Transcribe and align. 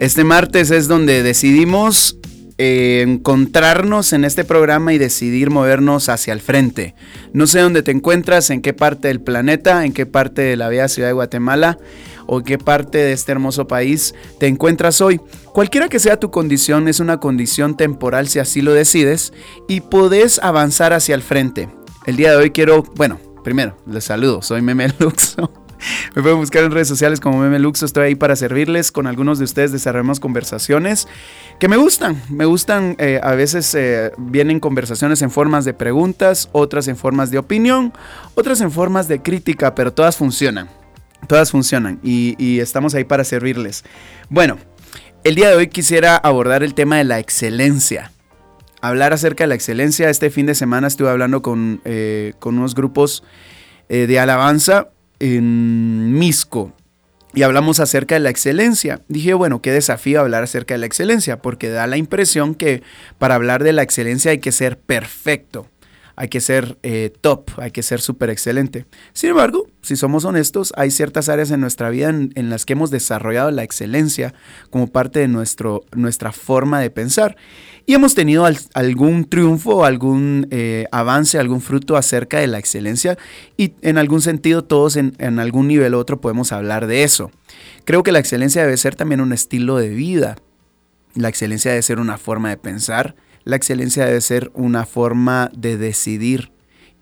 Este 0.00 0.24
martes 0.24 0.72
es 0.72 0.88
donde 0.88 1.22
decidimos 1.22 2.18
eh, 2.58 3.04
encontrarnos 3.06 4.12
en 4.12 4.24
este 4.24 4.44
programa 4.44 4.92
y 4.92 4.98
decidir 4.98 5.50
movernos 5.50 6.08
hacia 6.08 6.32
el 6.32 6.40
frente. 6.40 6.96
No 7.32 7.46
sé 7.46 7.60
dónde 7.60 7.82
te 7.82 7.92
encuentras, 7.92 8.50
en 8.50 8.60
qué 8.60 8.72
parte 8.72 9.08
del 9.08 9.20
planeta, 9.20 9.84
en 9.84 9.92
qué 9.92 10.04
parte 10.04 10.42
de 10.42 10.56
la 10.56 10.68
bella 10.68 10.88
ciudad 10.88 11.08
de 11.08 11.14
Guatemala 11.14 11.78
o 12.26 12.38
en 12.38 12.44
qué 12.44 12.58
parte 12.58 12.98
de 12.98 13.12
este 13.12 13.32
hermoso 13.32 13.68
país 13.68 14.14
te 14.40 14.48
encuentras 14.48 15.00
hoy. 15.00 15.20
Cualquiera 15.52 15.88
que 15.88 16.00
sea 16.00 16.18
tu 16.18 16.30
condición, 16.32 16.88
es 16.88 16.98
una 16.98 17.20
condición 17.20 17.76
temporal 17.76 18.28
si 18.28 18.40
así 18.40 18.62
lo 18.62 18.72
decides 18.72 19.32
y 19.68 19.80
podés 19.80 20.40
avanzar 20.42 20.92
hacia 20.92 21.14
el 21.14 21.22
frente. 21.22 21.68
El 22.04 22.16
día 22.16 22.30
de 22.30 22.36
hoy 22.36 22.50
quiero, 22.50 22.82
bueno, 22.96 23.20
primero 23.44 23.76
les 23.86 24.04
saludo, 24.04 24.42
soy 24.42 24.60
Meme 24.60 24.92
Luxo. 24.98 25.63
Me 26.14 26.22
pueden 26.22 26.38
buscar 26.38 26.64
en 26.64 26.70
redes 26.70 26.88
sociales 26.88 27.20
como 27.20 27.38
Meme 27.38 27.58
Luxo. 27.58 27.86
Estoy 27.86 28.06
ahí 28.06 28.14
para 28.14 28.36
servirles. 28.36 28.92
Con 28.92 29.06
algunos 29.06 29.38
de 29.38 29.44
ustedes 29.44 29.72
desarrollamos 29.72 30.20
conversaciones 30.20 31.08
que 31.58 31.68
me 31.68 31.76
gustan. 31.76 32.22
Me 32.28 32.44
gustan. 32.44 32.96
Eh, 32.98 33.20
a 33.22 33.32
veces 33.32 33.74
eh, 33.74 34.12
vienen 34.16 34.60
conversaciones 34.60 35.22
en 35.22 35.30
formas 35.30 35.64
de 35.64 35.74
preguntas, 35.74 36.48
otras 36.52 36.88
en 36.88 36.96
formas 36.96 37.30
de 37.30 37.38
opinión, 37.38 37.92
otras 38.34 38.60
en 38.60 38.70
formas 38.70 39.08
de 39.08 39.22
crítica, 39.22 39.74
pero 39.74 39.92
todas 39.92 40.16
funcionan. 40.16 40.68
Todas 41.26 41.50
funcionan 41.50 42.00
y, 42.02 42.34
y 42.38 42.60
estamos 42.60 42.94
ahí 42.94 43.04
para 43.04 43.24
servirles. 43.24 43.84
Bueno, 44.28 44.58
el 45.24 45.34
día 45.34 45.48
de 45.48 45.56
hoy 45.56 45.68
quisiera 45.68 46.16
abordar 46.16 46.62
el 46.62 46.74
tema 46.74 46.98
de 46.98 47.04
la 47.04 47.18
excelencia 47.18 48.10
hablar 48.82 49.14
acerca 49.14 49.44
de 49.44 49.48
la 49.48 49.54
excelencia. 49.54 50.10
Este 50.10 50.28
fin 50.28 50.44
de 50.44 50.54
semana 50.54 50.86
estuve 50.88 51.08
hablando 51.08 51.40
con, 51.40 51.80
eh, 51.86 52.34
con 52.38 52.58
unos 52.58 52.74
grupos 52.74 53.24
de 53.88 54.18
alabanza 54.18 54.88
en 55.24 56.12
Misco 56.12 56.72
y 57.34 57.42
hablamos 57.42 57.80
acerca 57.80 58.14
de 58.14 58.20
la 58.20 58.30
excelencia. 58.30 59.00
Dije, 59.08 59.34
bueno, 59.34 59.60
qué 59.60 59.72
desafío 59.72 60.20
hablar 60.20 60.44
acerca 60.44 60.74
de 60.74 60.78
la 60.78 60.86
excelencia, 60.86 61.42
porque 61.42 61.68
da 61.68 61.86
la 61.86 61.96
impresión 61.96 62.54
que 62.54 62.82
para 63.18 63.34
hablar 63.34 63.64
de 63.64 63.72
la 63.72 63.82
excelencia 63.82 64.30
hay 64.30 64.38
que 64.38 64.52
ser 64.52 64.78
perfecto 64.78 65.66
hay 66.16 66.28
que 66.28 66.40
ser 66.40 66.78
eh, 66.82 67.12
top, 67.20 67.50
hay 67.58 67.70
que 67.70 67.82
ser 67.82 68.00
súper 68.00 68.30
excelente. 68.30 68.86
Sin 69.12 69.30
embargo, 69.30 69.66
si 69.82 69.96
somos 69.96 70.24
honestos, 70.24 70.72
hay 70.76 70.90
ciertas 70.90 71.28
áreas 71.28 71.50
en 71.50 71.60
nuestra 71.60 71.90
vida 71.90 72.08
en, 72.08 72.50
las 72.50 72.64
que 72.64 72.74
hemos 72.74 72.90
desarrollado 72.90 73.50
la 73.50 73.62
excelencia 73.62 74.34
como 74.70 74.86
parte 74.86 75.20
de 75.20 75.28
nuestro, 75.28 75.84
nuestra 75.94 76.32
forma 76.32 76.80
de 76.80 76.90
pensar. 76.90 77.36
Y 77.86 77.94
hemos 77.94 78.14
tenido 78.14 78.46
algún 78.74 79.24
triunfo, 79.26 79.84
algún 79.84 80.46
eh, 80.50 80.86
avance, 80.90 81.38
algún 81.38 81.60
fruto 81.60 81.96
acerca 81.96 82.38
de 82.38 82.46
la 82.46 82.58
excelencia. 82.58 83.18
Y 83.56 83.74
en 83.82 83.98
algún 83.98 84.22
sentido, 84.22 84.64
todos 84.64 84.96
en, 84.96 85.14
en 85.18 85.38
algún 85.38 85.68
nivel 85.68 85.94
u 85.94 85.98
otro 85.98 86.20
podemos 86.20 86.52
hablar 86.52 86.86
de 86.86 87.02
eso. 87.02 87.30
Creo 87.84 88.02
que 88.02 88.12
la 88.12 88.20
excelencia 88.20 88.62
debe 88.62 88.76
ser 88.76 88.94
también 88.94 89.20
un 89.20 89.32
estilo 89.32 89.76
de 89.76 89.90
vida. 89.90 90.36
La 91.14 91.28
excelencia 91.28 91.72
debe 91.72 91.82
ser 91.82 92.00
una 92.00 92.18
forma 92.18 92.48
de 92.48 92.56
pensar, 92.56 93.14
la 93.44 93.56
excelencia 93.56 94.06
debe 94.06 94.20
ser 94.20 94.50
una 94.54 94.86
forma 94.86 95.50
de 95.56 95.76
decidir 95.76 96.50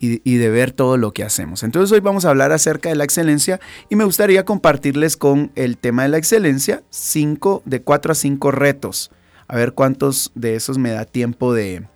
y, 0.05 0.37
de 0.37 0.51
ver 0.51 0.73
todo 0.73 0.97
lo 0.97 1.13
que 1.13 1.23
hacemos. 1.23 1.63
Entonces 1.63 1.93
hoy 1.93 2.01
vamos 2.01 2.25
a 2.25 2.31
hablar 2.31 2.51
acerca 2.51 2.89
de 2.89 2.97
la 2.97 3.05
excelencia 3.05 3.61
y 3.89 3.95
me 3.95 4.03
gustaría 4.03 4.45
compartirles 4.45 5.17
con 5.17 5.53
el 5.55 5.79
tema 5.79 6.03
de 6.03 6.09
la 6.09 6.19
excelencia 6.19 6.83
cinco, 6.91 7.63
de 7.67 7.83
cuatro 7.83 8.11
a 8.11 8.17
cinco 8.17 8.51
retos. 8.51 9.13
A 9.47 9.55
ver 9.55 9.75
cuántos 9.75 10.33
de 10.35 10.57
esos 10.57 10.77
me 10.77 10.91
da 10.91 11.05
tiempo 11.05 11.55
de, 11.55 11.87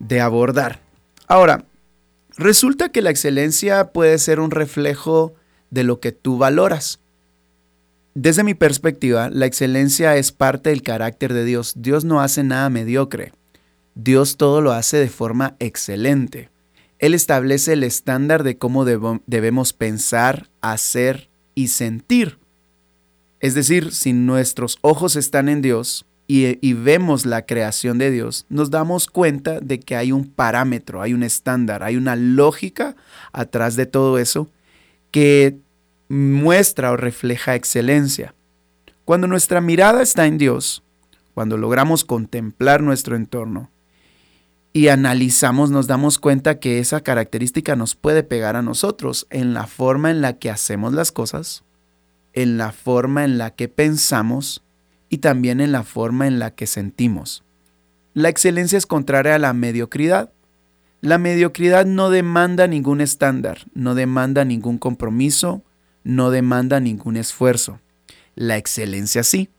de 0.00 0.20
abordar. 0.20 0.80
Ahora, 1.28 1.64
resulta 2.36 2.88
que 2.88 3.02
la 3.02 3.10
excelencia 3.10 3.92
puede 3.92 4.18
ser 4.18 4.40
un 4.40 4.50
reflejo 4.50 5.32
de 5.70 5.84
lo 5.84 6.00
que 6.00 6.10
tú 6.10 6.38
valoras. 6.38 6.98
Desde 8.14 8.42
mi 8.42 8.54
perspectiva, 8.54 9.30
la 9.30 9.46
excelencia 9.46 10.16
es 10.16 10.32
parte 10.32 10.70
del 10.70 10.82
carácter 10.82 11.32
de 11.32 11.44
Dios. 11.44 11.74
Dios 11.76 12.04
no 12.04 12.20
hace 12.20 12.42
nada 12.42 12.68
mediocre. 12.68 13.32
Dios 13.94 14.36
todo 14.36 14.60
lo 14.60 14.72
hace 14.72 14.96
de 14.96 15.08
forma 15.08 15.56
excelente. 15.58 16.50
Él 16.98 17.14
establece 17.14 17.72
el 17.72 17.82
estándar 17.82 18.42
de 18.42 18.56
cómo 18.56 18.84
debemos 18.84 19.72
pensar, 19.72 20.48
hacer 20.60 21.28
y 21.54 21.68
sentir. 21.68 22.38
Es 23.40 23.54
decir, 23.54 23.92
si 23.92 24.12
nuestros 24.12 24.78
ojos 24.82 25.16
están 25.16 25.48
en 25.48 25.62
Dios 25.62 26.06
y, 26.28 26.72
vemos 26.72 27.26
la 27.26 27.44
creación 27.44 27.98
de 27.98 28.10
Dios, 28.10 28.46
nos 28.48 28.70
damos 28.70 29.08
cuenta 29.08 29.60
de 29.60 29.80
que 29.80 29.96
hay 29.96 30.12
un 30.12 30.30
parámetro, 30.30 31.02
hay 31.02 31.12
un 31.12 31.24
estándar, 31.24 31.82
hay 31.82 31.96
una 31.96 32.16
lógica 32.16 32.96
atrás 33.32 33.76
de 33.76 33.84
todo 33.84 34.18
eso 34.18 34.48
que 35.10 35.58
muestra 36.08 36.92
o 36.92 36.96
refleja 36.96 37.54
excelencia. 37.54 38.32
Cuando 39.04 39.26
nuestra 39.26 39.60
mirada 39.60 40.02
está 40.02 40.26
en 40.26 40.38
Dios, 40.38 40.82
cuando 41.34 41.58
logramos 41.58 42.04
contemplar 42.04 42.82
nuestro 42.82 43.16
entorno, 43.16 43.70
y 44.72 44.88
analizamos, 44.88 45.70
nos 45.70 45.86
damos 45.86 46.18
cuenta 46.18 46.58
que 46.58 46.78
esa 46.78 47.02
característica 47.02 47.76
nos 47.76 47.94
puede 47.94 48.22
pegar 48.22 48.56
a 48.56 48.62
nosotros 48.62 49.26
en 49.30 49.52
la 49.52 49.66
forma 49.66 50.10
en 50.10 50.22
la 50.22 50.38
que 50.38 50.50
hacemos 50.50 50.94
las 50.94 51.12
cosas, 51.12 51.64
en 52.32 52.56
la 52.56 52.72
forma 52.72 53.24
en 53.24 53.36
la 53.36 53.50
que 53.50 53.68
pensamos 53.68 54.62
y 55.10 55.18
también 55.18 55.60
en 55.60 55.72
la 55.72 55.82
forma 55.82 56.26
en 56.26 56.38
la 56.38 56.52
que 56.52 56.66
sentimos. 56.66 57.44
La 58.14 58.30
excelencia 58.30 58.78
es 58.78 58.86
contraria 58.86 59.34
a 59.34 59.38
la 59.38 59.52
mediocridad. 59.52 60.32
La 61.02 61.18
mediocridad 61.18 61.84
no 61.84 62.08
demanda 62.08 62.66
ningún 62.66 63.02
estándar, 63.02 63.66
no 63.74 63.94
demanda 63.94 64.44
ningún 64.44 64.78
compromiso, 64.78 65.62
no 66.02 66.30
demanda 66.30 66.80
ningún 66.80 67.18
esfuerzo. 67.18 67.80
La 68.34 68.56
excelencia 68.56 69.22
sí. 69.22 69.50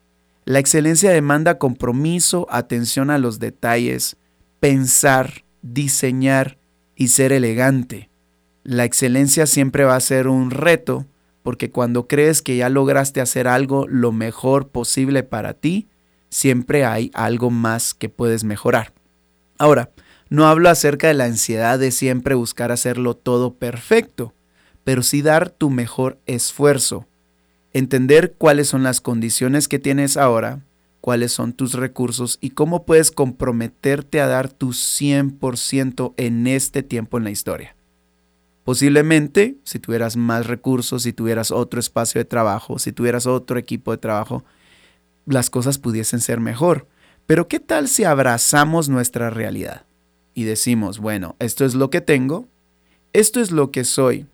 La 0.44 0.58
excelencia 0.58 1.10
demanda 1.10 1.58
compromiso, 1.58 2.46
atención 2.50 3.10
a 3.10 3.18
los 3.18 3.38
detalles, 3.38 4.16
pensar, 4.64 5.44
diseñar 5.60 6.56
y 6.96 7.08
ser 7.08 7.32
elegante. 7.34 8.08
La 8.62 8.84
excelencia 8.84 9.44
siempre 9.44 9.84
va 9.84 9.94
a 9.94 10.00
ser 10.00 10.26
un 10.26 10.50
reto 10.50 11.04
porque 11.42 11.70
cuando 11.70 12.08
crees 12.08 12.40
que 12.40 12.56
ya 12.56 12.70
lograste 12.70 13.20
hacer 13.20 13.46
algo 13.46 13.86
lo 13.86 14.10
mejor 14.10 14.68
posible 14.68 15.22
para 15.22 15.52
ti, 15.52 15.88
siempre 16.30 16.86
hay 16.86 17.10
algo 17.12 17.50
más 17.50 17.92
que 17.92 18.08
puedes 18.08 18.42
mejorar. 18.44 18.94
Ahora, 19.58 19.90
no 20.30 20.46
hablo 20.46 20.70
acerca 20.70 21.08
de 21.08 21.14
la 21.14 21.26
ansiedad 21.26 21.78
de 21.78 21.90
siempre 21.90 22.34
buscar 22.34 22.72
hacerlo 22.72 23.14
todo 23.14 23.56
perfecto, 23.56 24.32
pero 24.82 25.02
sí 25.02 25.20
dar 25.20 25.50
tu 25.50 25.68
mejor 25.68 26.18
esfuerzo, 26.24 27.06
entender 27.74 28.32
cuáles 28.38 28.68
son 28.68 28.82
las 28.82 29.02
condiciones 29.02 29.68
que 29.68 29.78
tienes 29.78 30.16
ahora, 30.16 30.62
cuáles 31.04 31.32
son 31.32 31.52
tus 31.52 31.74
recursos 31.74 32.38
y 32.40 32.52
cómo 32.52 32.86
puedes 32.86 33.10
comprometerte 33.10 34.22
a 34.22 34.26
dar 34.26 34.48
tu 34.48 34.70
100% 34.70 36.14
en 36.16 36.46
este 36.46 36.82
tiempo 36.82 37.18
en 37.18 37.24
la 37.24 37.30
historia. 37.30 37.76
Posiblemente, 38.64 39.58
si 39.64 39.78
tuvieras 39.78 40.16
más 40.16 40.46
recursos, 40.46 41.02
si 41.02 41.12
tuvieras 41.12 41.50
otro 41.50 41.78
espacio 41.78 42.20
de 42.20 42.24
trabajo, 42.24 42.78
si 42.78 42.90
tuvieras 42.90 43.26
otro 43.26 43.58
equipo 43.58 43.90
de 43.90 43.98
trabajo, 43.98 44.44
las 45.26 45.50
cosas 45.50 45.76
pudiesen 45.76 46.22
ser 46.22 46.40
mejor. 46.40 46.86
Pero 47.26 47.48
¿qué 47.48 47.60
tal 47.60 47.88
si 47.88 48.04
abrazamos 48.04 48.88
nuestra 48.88 49.28
realidad 49.28 49.84
y 50.32 50.44
decimos, 50.44 51.00
bueno, 51.00 51.36
esto 51.38 51.66
es 51.66 51.74
lo 51.74 51.90
que 51.90 52.00
tengo, 52.00 52.48
esto 53.12 53.42
es 53.42 53.50
lo 53.50 53.72
que 53.72 53.84
soy, 53.84 54.26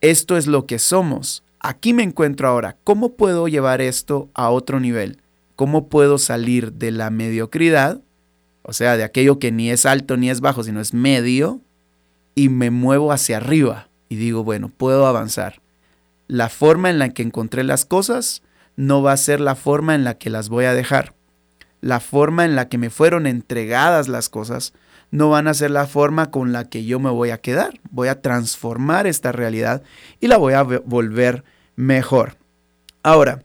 esto 0.00 0.36
es 0.36 0.48
lo 0.48 0.66
que 0.66 0.80
somos, 0.80 1.44
aquí 1.60 1.94
me 1.94 2.02
encuentro 2.02 2.48
ahora, 2.48 2.76
¿cómo 2.82 3.12
puedo 3.12 3.46
llevar 3.46 3.80
esto 3.80 4.30
a 4.34 4.50
otro 4.50 4.80
nivel? 4.80 5.21
¿Cómo 5.62 5.86
puedo 5.86 6.18
salir 6.18 6.72
de 6.72 6.90
la 6.90 7.10
mediocridad? 7.10 8.00
O 8.62 8.72
sea, 8.72 8.96
de 8.96 9.04
aquello 9.04 9.38
que 9.38 9.52
ni 9.52 9.70
es 9.70 9.86
alto 9.86 10.16
ni 10.16 10.28
es 10.28 10.40
bajo, 10.40 10.64
sino 10.64 10.80
es 10.80 10.92
medio, 10.92 11.60
y 12.34 12.48
me 12.48 12.72
muevo 12.72 13.12
hacia 13.12 13.36
arriba 13.36 13.86
y 14.08 14.16
digo, 14.16 14.42
bueno, 14.42 14.70
puedo 14.76 15.06
avanzar. 15.06 15.62
La 16.26 16.48
forma 16.48 16.90
en 16.90 16.98
la 16.98 17.10
que 17.10 17.22
encontré 17.22 17.62
las 17.62 17.84
cosas 17.84 18.42
no 18.74 19.02
va 19.02 19.12
a 19.12 19.16
ser 19.16 19.40
la 19.40 19.54
forma 19.54 19.94
en 19.94 20.02
la 20.02 20.14
que 20.18 20.30
las 20.30 20.48
voy 20.48 20.64
a 20.64 20.74
dejar. 20.74 21.14
La 21.80 22.00
forma 22.00 22.44
en 22.44 22.56
la 22.56 22.68
que 22.68 22.78
me 22.78 22.90
fueron 22.90 23.28
entregadas 23.28 24.08
las 24.08 24.28
cosas 24.28 24.72
no 25.12 25.30
van 25.30 25.46
a 25.46 25.54
ser 25.54 25.70
la 25.70 25.86
forma 25.86 26.32
con 26.32 26.50
la 26.50 26.68
que 26.68 26.84
yo 26.84 26.98
me 26.98 27.10
voy 27.10 27.30
a 27.30 27.38
quedar. 27.38 27.78
Voy 27.92 28.08
a 28.08 28.20
transformar 28.20 29.06
esta 29.06 29.30
realidad 29.30 29.84
y 30.18 30.26
la 30.26 30.38
voy 30.38 30.54
a 30.54 30.64
volver 30.64 31.44
mejor. 31.76 32.36
Ahora, 33.04 33.44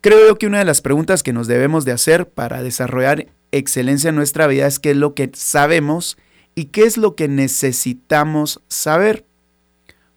Creo 0.00 0.36
que 0.36 0.46
una 0.46 0.58
de 0.58 0.64
las 0.64 0.80
preguntas 0.80 1.22
que 1.22 1.32
nos 1.32 1.48
debemos 1.48 1.84
de 1.84 1.92
hacer 1.92 2.28
para 2.28 2.62
desarrollar 2.62 3.26
excelencia 3.50 4.10
en 4.10 4.16
nuestra 4.16 4.46
vida 4.46 4.66
es 4.66 4.78
qué 4.78 4.92
es 4.92 4.96
lo 4.96 5.14
que 5.14 5.30
sabemos 5.34 6.16
y 6.54 6.66
qué 6.66 6.84
es 6.84 6.96
lo 6.96 7.16
que 7.16 7.28
necesitamos 7.28 8.62
saber. 8.68 9.24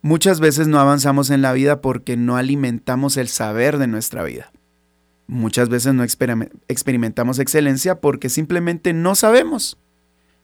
Muchas 0.04 0.40
veces 0.40 0.68
no 0.68 0.80
avanzamos 0.80 1.30
en 1.30 1.42
la 1.42 1.54
vida 1.54 1.82
porque 1.82 2.18
no 2.18 2.38
alimentamos 2.38 3.18
el 3.18 3.28
saber 3.28 3.78
de 3.78 3.88
nuestra 3.88 4.24
vida. 4.24 4.52
Muchas 5.28 5.70
veces 5.70 5.94
no 5.94 6.04
experimentamos 6.04 7.40
excelencia 7.40 8.02
porque 8.02 8.30
simplemente 8.30 8.94
no 8.94 9.16
sabemos. 9.16 9.78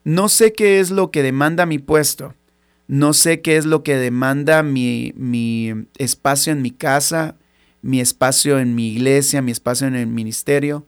No 0.04 0.30
sé 0.30 0.54
qué 0.54 0.80
es 0.80 0.92
lo 0.92 1.12
que 1.12 1.24
demanda 1.24 1.66
mi 1.66 1.80
puesto. 1.80 2.34
No 2.88 3.14
sé 3.14 3.42
qué 3.42 3.58
es 3.58 3.66
lo 3.66 3.84
que 3.84 3.98
demanda 3.98 4.64
mi, 4.64 5.14
mi 5.18 5.74
espacio 5.98 6.54
en 6.54 6.62
mi 6.62 6.72
casa, 6.72 7.36
mi 7.88 8.02
espacio 8.02 8.60
en 8.60 8.76
mi 8.76 8.90
iglesia, 8.90 9.42
mi 9.42 9.54
espacio 9.54 9.88
en 9.88 9.96
el 9.96 10.08
ministerio, 10.08 10.86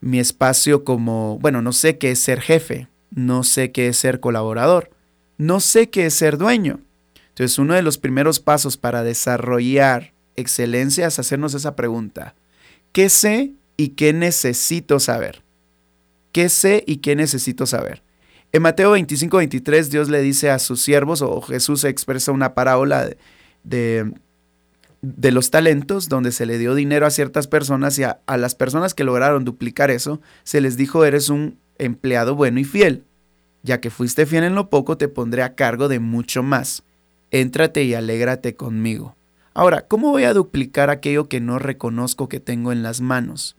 mi 0.00 0.20
espacio 0.20 0.84
como, 0.84 1.40
bueno, 1.40 1.60
no 1.60 1.72
sé 1.72 1.98
qué 1.98 2.12
es 2.12 2.20
ser 2.20 2.40
jefe, 2.40 2.86
no 3.10 3.42
sé 3.42 3.72
qué 3.72 3.88
es 3.88 3.96
ser 3.96 4.20
colaborador, 4.20 4.90
no 5.38 5.58
sé 5.58 5.90
qué 5.90 6.06
es 6.06 6.14
ser 6.14 6.38
dueño. 6.38 6.78
Entonces, 7.30 7.58
uno 7.58 7.74
de 7.74 7.82
los 7.82 7.98
primeros 7.98 8.38
pasos 8.38 8.76
para 8.76 9.02
desarrollar 9.02 10.12
excelencia 10.36 11.08
es 11.08 11.18
hacernos 11.18 11.54
esa 11.54 11.74
pregunta. 11.74 12.36
¿Qué 12.92 13.08
sé 13.08 13.50
y 13.76 13.88
qué 13.88 14.12
necesito 14.12 15.00
saber? 15.00 15.42
¿Qué 16.30 16.48
sé 16.48 16.84
y 16.86 16.98
qué 16.98 17.16
necesito 17.16 17.66
saber? 17.66 18.04
En 18.52 18.62
Mateo 18.62 18.92
25, 18.92 19.36
23, 19.36 19.90
Dios 19.90 20.08
le 20.08 20.22
dice 20.22 20.48
a 20.50 20.60
sus 20.60 20.80
siervos, 20.80 21.22
o 21.22 21.40
Jesús 21.40 21.82
expresa 21.82 22.30
una 22.30 22.54
parábola 22.54 23.04
de, 23.04 23.16
de, 23.64 24.12
los 25.02 25.50
talentos, 25.50 26.08
donde 26.08 26.32
se 26.32 26.46
le 26.46 26.58
dio 26.58 26.74
dinero 26.74 27.06
a 27.06 27.10
ciertas 27.10 27.46
personas 27.46 27.98
y 27.98 28.04
a 28.04 28.20
las 28.36 28.54
personas 28.54 28.94
que 28.94 29.04
lograron 29.04 29.44
duplicar 29.44 29.90
eso, 29.90 30.20
se 30.44 30.60
les 30.60 30.76
dijo, 30.76 31.04
eres 31.04 31.28
un 31.28 31.58
empleado 31.78 32.34
bueno 32.34 32.60
y 32.60 32.64
fiel. 32.64 33.04
Ya 33.62 33.80
que 33.80 33.90
fuiste 33.90 34.26
fiel 34.26 34.44
en 34.44 34.54
lo 34.54 34.70
poco, 34.70 34.96
te 34.96 35.08
pondré 35.08 35.42
a 35.42 35.54
cargo 35.54 35.88
de 35.88 36.00
mucho 36.00 36.42
más 36.42 36.82
éntrate 37.30 37.84
y 37.84 37.94
alégrate 37.94 38.54
conmigo. 38.54 39.16
Ahora, 39.54 39.86
¿cómo 39.86 40.10
voy 40.10 40.24
a 40.24 40.34
duplicar 40.34 40.90
aquello 40.90 41.28
que 41.28 41.40
no 41.40 41.58
reconozco 41.58 42.28
que 42.28 42.40
tengo 42.40 42.72
en 42.72 42.82
las 42.82 43.00
manos? 43.00 43.56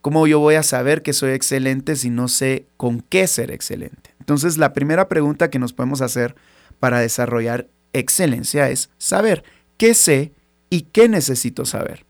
¿Cómo 0.00 0.26
yo 0.26 0.38
voy 0.38 0.54
a 0.54 0.62
saber 0.62 1.02
que 1.02 1.12
soy 1.12 1.32
excelente 1.32 1.96
si 1.96 2.10
no 2.10 2.28
sé 2.28 2.66
con 2.76 3.00
qué 3.00 3.26
ser 3.26 3.50
excelente? 3.50 4.14
Entonces, 4.20 4.58
la 4.58 4.72
primera 4.72 5.08
pregunta 5.08 5.50
que 5.50 5.58
nos 5.58 5.72
podemos 5.72 6.00
hacer 6.00 6.34
para 6.80 7.00
desarrollar 7.00 7.68
excelencia 7.92 8.70
es 8.70 8.90
saber 8.98 9.42
qué 9.76 9.94
sé 9.94 10.32
y 10.70 10.82
qué 10.82 11.08
necesito 11.08 11.64
saber. 11.64 12.04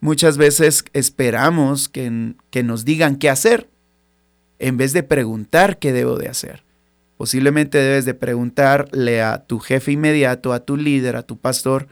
Muchas 0.00 0.36
veces 0.36 0.84
esperamos 0.92 1.88
que, 1.88 2.34
que 2.50 2.62
nos 2.62 2.84
digan 2.84 3.16
qué 3.16 3.28
hacer 3.28 3.68
en 4.58 4.76
vez 4.76 4.92
de 4.92 5.02
preguntar 5.02 5.78
qué 5.78 5.92
debo 5.92 6.16
de 6.16 6.28
hacer. 6.28 6.62
Posiblemente 7.16 7.78
debes 7.78 8.04
de 8.06 8.14
preguntarle 8.14 9.20
a 9.20 9.44
tu 9.44 9.58
jefe 9.58 9.92
inmediato, 9.92 10.52
a 10.52 10.60
tu 10.60 10.76
líder, 10.76 11.16
a 11.16 11.22
tu 11.22 11.36
pastor, 11.38 11.88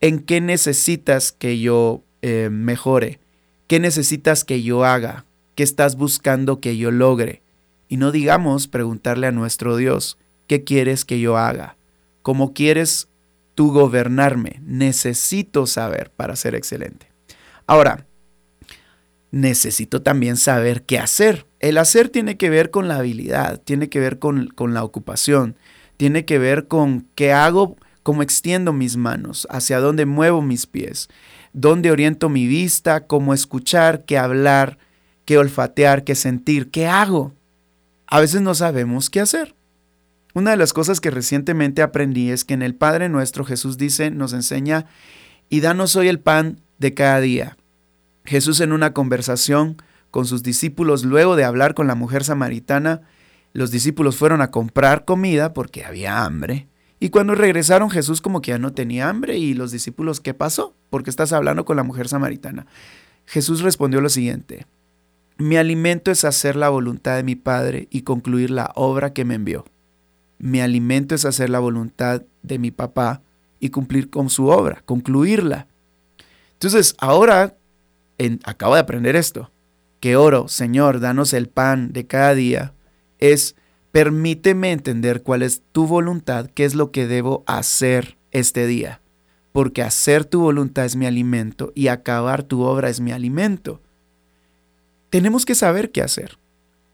en 0.00 0.18
qué 0.18 0.40
necesitas 0.40 1.32
que 1.32 1.58
yo 1.60 2.02
eh, 2.20 2.48
mejore, 2.50 3.20
qué 3.68 3.80
necesitas 3.80 4.44
que 4.44 4.62
yo 4.62 4.84
haga, 4.84 5.24
qué 5.54 5.62
estás 5.62 5.96
buscando 5.96 6.60
que 6.60 6.76
yo 6.76 6.90
logre. 6.90 7.42
Y 7.88 7.96
no 7.96 8.12
digamos 8.12 8.68
preguntarle 8.68 9.26
a 9.26 9.32
nuestro 9.32 9.76
Dios, 9.76 10.18
¿qué 10.46 10.64
quieres 10.64 11.04
que 11.04 11.20
yo 11.20 11.36
haga? 11.38 11.76
¿Cómo 12.22 12.52
quieres 12.52 13.08
tú 13.56 13.72
gobernarme? 13.72 14.60
Necesito 14.62 15.66
saber 15.66 16.12
para 16.14 16.36
ser 16.36 16.54
excelente. 16.54 17.10
Ahora, 17.66 18.06
necesito 19.32 20.02
también 20.02 20.36
saber 20.36 20.84
qué 20.84 21.00
hacer. 21.00 21.46
El 21.58 21.78
hacer 21.78 22.10
tiene 22.10 22.36
que 22.36 22.50
ver 22.50 22.70
con 22.70 22.86
la 22.86 22.98
habilidad, 22.98 23.60
tiene 23.60 23.88
que 23.88 23.98
ver 23.98 24.20
con, 24.20 24.52
la 24.56 24.84
ocupación, 24.84 25.56
tiene 25.96 26.24
que 26.24 26.38
ver 26.38 26.68
con 26.68 27.08
qué 27.16 27.32
hago, 27.32 27.76
cómo 28.04 28.22
extiendo 28.22 28.72
mis 28.72 28.96
manos, 28.96 29.48
hacia 29.50 29.80
dónde 29.80 30.06
muevo 30.06 30.42
mis 30.42 30.66
pies, 30.66 31.08
dónde 31.52 31.90
oriento 31.90 32.28
mi 32.28 32.46
vista, 32.46 33.06
cómo 33.08 33.34
escuchar, 33.34 34.04
qué 34.04 34.16
hablar, 34.16 34.78
qué 35.24 35.38
olfatear, 35.38 36.04
qué 36.04 36.14
sentir, 36.14 36.70
qué 36.70 36.86
hago. 36.86 37.34
A 38.06 38.20
veces 38.20 38.42
no 38.42 38.54
sabemos 38.54 39.10
qué 39.10 39.20
hacer. 39.20 39.55
Una 40.36 40.50
de 40.50 40.58
las 40.58 40.74
cosas 40.74 41.00
que 41.00 41.10
recientemente 41.10 41.80
aprendí 41.80 42.30
es 42.30 42.44
que 42.44 42.52
en 42.52 42.60
el 42.60 42.74
Padre 42.74 43.08
nuestro 43.08 43.42
Jesús 43.42 43.78
dice, 43.78 44.10
nos 44.10 44.34
enseña, 44.34 44.84
y 45.48 45.60
danos 45.60 45.96
hoy 45.96 46.08
el 46.08 46.20
pan 46.20 46.60
de 46.76 46.92
cada 46.92 47.20
día. 47.20 47.56
Jesús 48.22 48.60
en 48.60 48.72
una 48.72 48.92
conversación 48.92 49.78
con 50.10 50.26
sus 50.26 50.42
discípulos, 50.42 51.06
luego 51.06 51.36
de 51.36 51.44
hablar 51.44 51.72
con 51.72 51.86
la 51.86 51.94
mujer 51.94 52.22
samaritana, 52.22 53.00
los 53.54 53.70
discípulos 53.70 54.16
fueron 54.16 54.42
a 54.42 54.50
comprar 54.50 55.06
comida 55.06 55.54
porque 55.54 55.86
había 55.86 56.26
hambre. 56.26 56.68
Y 57.00 57.08
cuando 57.08 57.34
regresaron 57.34 57.88
Jesús 57.88 58.20
como 58.20 58.42
que 58.42 58.50
ya 58.50 58.58
no 58.58 58.74
tenía 58.74 59.08
hambre 59.08 59.38
y 59.38 59.54
los 59.54 59.72
discípulos, 59.72 60.20
¿qué 60.20 60.34
pasó? 60.34 60.74
Porque 60.90 61.08
estás 61.08 61.32
hablando 61.32 61.64
con 61.64 61.78
la 61.78 61.82
mujer 61.82 62.08
samaritana. 62.08 62.66
Jesús 63.24 63.62
respondió 63.62 64.02
lo 64.02 64.10
siguiente, 64.10 64.66
mi 65.38 65.56
alimento 65.56 66.10
es 66.10 66.26
hacer 66.26 66.56
la 66.56 66.68
voluntad 66.68 67.16
de 67.16 67.22
mi 67.22 67.36
Padre 67.36 67.88
y 67.90 68.02
concluir 68.02 68.50
la 68.50 68.70
obra 68.74 69.14
que 69.14 69.24
me 69.24 69.34
envió. 69.34 69.64
Mi 70.38 70.60
alimento 70.60 71.14
es 71.14 71.24
hacer 71.24 71.50
la 71.50 71.58
voluntad 71.58 72.22
de 72.42 72.58
mi 72.58 72.70
papá 72.70 73.22
y 73.60 73.70
cumplir 73.70 74.10
con 74.10 74.30
su 74.30 74.48
obra, 74.48 74.82
concluirla. 74.84 75.66
Entonces, 76.52 76.94
ahora 76.98 77.56
acabo 78.44 78.74
de 78.74 78.80
aprender 78.80 79.16
esto, 79.16 79.50
que 80.00 80.16
oro, 80.16 80.48
Señor, 80.48 81.00
danos 81.00 81.32
el 81.32 81.48
pan 81.48 81.92
de 81.92 82.06
cada 82.06 82.34
día, 82.34 82.72
es 83.18 83.56
permíteme 83.92 84.72
entender 84.72 85.22
cuál 85.22 85.42
es 85.42 85.62
tu 85.72 85.86
voluntad, 85.86 86.50
qué 86.54 86.64
es 86.64 86.74
lo 86.74 86.90
que 86.90 87.06
debo 87.06 87.44
hacer 87.46 88.16
este 88.30 88.66
día, 88.66 89.00
porque 89.52 89.82
hacer 89.82 90.24
tu 90.24 90.40
voluntad 90.40 90.84
es 90.84 90.96
mi 90.96 91.06
alimento 91.06 91.72
y 91.74 91.88
acabar 91.88 92.42
tu 92.42 92.62
obra 92.62 92.90
es 92.90 93.00
mi 93.00 93.12
alimento. 93.12 93.80
Tenemos 95.08 95.46
que 95.46 95.54
saber 95.54 95.92
qué 95.92 96.02
hacer, 96.02 96.38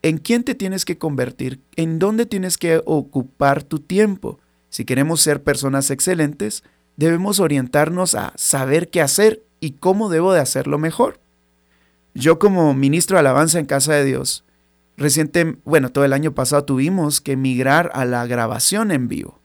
en 0.02 0.18
quién 0.18 0.42
te 0.42 0.54
tienes 0.54 0.84
que 0.84 0.98
convertir, 0.98 1.60
en 1.76 1.98
dónde 1.98 2.26
tienes 2.26 2.58
que 2.58 2.82
ocupar 2.84 3.62
tu 3.62 3.78
tiempo. 3.78 4.40
Si 4.68 4.84
queremos 4.84 5.20
ser 5.20 5.42
personas 5.42 5.90
excelentes, 5.90 6.64
debemos 6.96 7.40
orientarnos 7.40 8.14
a 8.14 8.32
saber 8.36 8.90
qué 8.90 9.00
hacer 9.00 9.42
y 9.60 9.72
cómo 9.72 10.08
debo 10.08 10.32
de 10.32 10.40
hacerlo 10.40 10.78
mejor. 10.78 11.20
Yo 12.14 12.38
como 12.38 12.74
ministro 12.74 13.16
de 13.16 13.20
alabanza 13.20 13.58
en 13.58 13.66
Casa 13.66 13.94
de 13.94 14.04
Dios, 14.04 14.44
reciente, 14.96 15.56
bueno, 15.64 15.90
todo 15.90 16.04
el 16.04 16.12
año 16.12 16.34
pasado 16.34 16.64
tuvimos 16.64 17.20
que 17.20 17.36
migrar 17.36 17.90
a 17.94 18.04
la 18.04 18.26
grabación 18.26 18.90
en 18.90 19.08
vivo. 19.08 19.40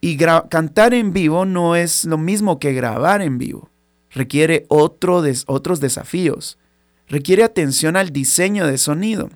Y 0.00 0.16
cantar 0.16 0.94
en 0.94 1.12
vivo 1.12 1.44
no 1.44 1.76
es 1.76 2.06
lo 2.06 2.16
mismo 2.16 2.58
que 2.58 2.72
grabar 2.72 3.20
en 3.20 3.36
vivo. 3.36 3.68
Requiere 4.10 4.64
otro 4.68 5.22
otros 5.46 5.80
desafíos. 5.80 6.58
Requiere 7.06 7.44
atención 7.44 7.96
al 7.96 8.10
diseño 8.10 8.66
de 8.66 8.78
sonido. 8.78 9.28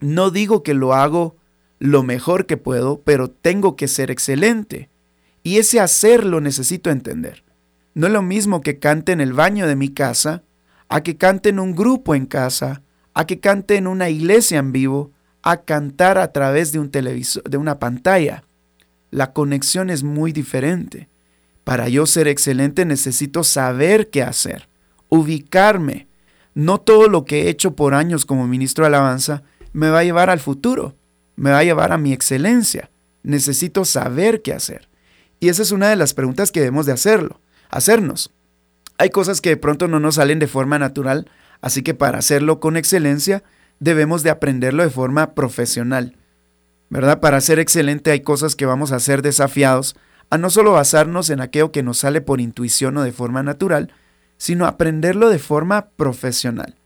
No 0.00 0.30
digo 0.30 0.62
que 0.62 0.74
lo 0.74 0.94
hago 0.94 1.36
lo 1.78 2.02
mejor 2.02 2.46
que 2.46 2.56
puedo, 2.56 3.00
pero 3.02 3.30
tengo 3.30 3.76
que 3.76 3.88
ser 3.88 4.10
excelente. 4.10 4.90
Y 5.42 5.58
ese 5.58 5.80
hacer 5.80 6.24
lo 6.24 6.40
necesito 6.40 6.90
entender. 6.90 7.44
No 7.94 8.06
es 8.06 8.12
lo 8.12 8.22
mismo 8.22 8.60
que 8.60 8.78
cante 8.78 9.12
en 9.12 9.20
el 9.20 9.32
baño 9.32 9.66
de 9.66 9.76
mi 9.76 9.88
casa, 9.88 10.42
a 10.88 11.02
que 11.02 11.16
cante 11.16 11.48
en 11.48 11.58
un 11.58 11.74
grupo 11.74 12.14
en 12.14 12.26
casa, 12.26 12.82
a 13.14 13.26
que 13.26 13.40
cante 13.40 13.76
en 13.76 13.86
una 13.86 14.10
iglesia 14.10 14.58
en 14.58 14.72
vivo, 14.72 15.12
a 15.42 15.62
cantar 15.62 16.18
a 16.18 16.32
través 16.32 16.72
de 16.72 16.78
un 16.78 16.90
televisor, 16.90 17.42
de 17.44 17.56
una 17.56 17.78
pantalla. 17.78 18.44
La 19.10 19.32
conexión 19.32 19.90
es 19.90 20.02
muy 20.02 20.32
diferente. 20.32 21.08
Para 21.64 21.88
yo 21.88 22.06
ser 22.06 22.28
excelente 22.28 22.84
necesito 22.84 23.44
saber 23.44 24.10
qué 24.10 24.22
hacer, 24.22 24.68
ubicarme. 25.08 26.08
No 26.54 26.78
todo 26.78 27.08
lo 27.08 27.24
que 27.24 27.42
he 27.42 27.48
hecho 27.48 27.74
por 27.74 27.94
años 27.94 28.26
como 28.26 28.46
ministro 28.46 28.84
de 28.84 28.88
alabanza 28.88 29.42
me 29.72 29.90
va 29.90 30.00
a 30.00 30.04
llevar 30.04 30.30
al 30.30 30.40
futuro, 30.40 30.96
me 31.36 31.50
va 31.50 31.58
a 31.58 31.64
llevar 31.64 31.92
a 31.92 31.98
mi 31.98 32.12
excelencia. 32.12 32.90
Necesito 33.22 33.84
saber 33.84 34.42
qué 34.42 34.52
hacer. 34.52 34.88
Y 35.40 35.48
esa 35.48 35.62
es 35.62 35.72
una 35.72 35.88
de 35.88 35.96
las 35.96 36.14
preguntas 36.14 36.52
que 36.52 36.60
debemos 36.60 36.86
de 36.86 36.92
hacerlo 36.92 37.40
hacernos. 37.70 38.30
Hay 38.98 39.10
cosas 39.10 39.40
que 39.40 39.50
de 39.50 39.56
pronto 39.56 39.88
no 39.88 40.00
nos 40.00 40.16
salen 40.16 40.38
de 40.38 40.46
forma 40.46 40.78
natural, 40.78 41.30
así 41.62 41.82
que 41.82 41.94
para 41.94 42.18
hacerlo 42.18 42.60
con 42.60 42.76
excelencia 42.76 43.42
debemos 43.78 44.22
de 44.22 44.30
aprenderlo 44.30 44.82
de 44.82 44.90
forma 44.90 45.34
profesional. 45.34 46.16
¿Verdad? 46.90 47.20
Para 47.20 47.40
ser 47.40 47.58
excelente 47.58 48.10
hay 48.10 48.20
cosas 48.20 48.56
que 48.56 48.66
vamos 48.66 48.92
a 48.92 49.00
ser 49.00 49.22
desafiados 49.22 49.96
a 50.28 50.38
no 50.38 50.50
solo 50.50 50.72
basarnos 50.72 51.30
en 51.30 51.40
aquello 51.40 51.72
que 51.72 51.82
nos 51.82 51.98
sale 51.98 52.20
por 52.20 52.40
intuición 52.40 52.96
o 52.96 53.02
de 53.02 53.12
forma 53.12 53.42
natural, 53.42 53.92
sino 54.36 54.66
aprenderlo 54.66 55.28
de 55.28 55.38
forma 55.38 55.88
profesional. 55.96 56.76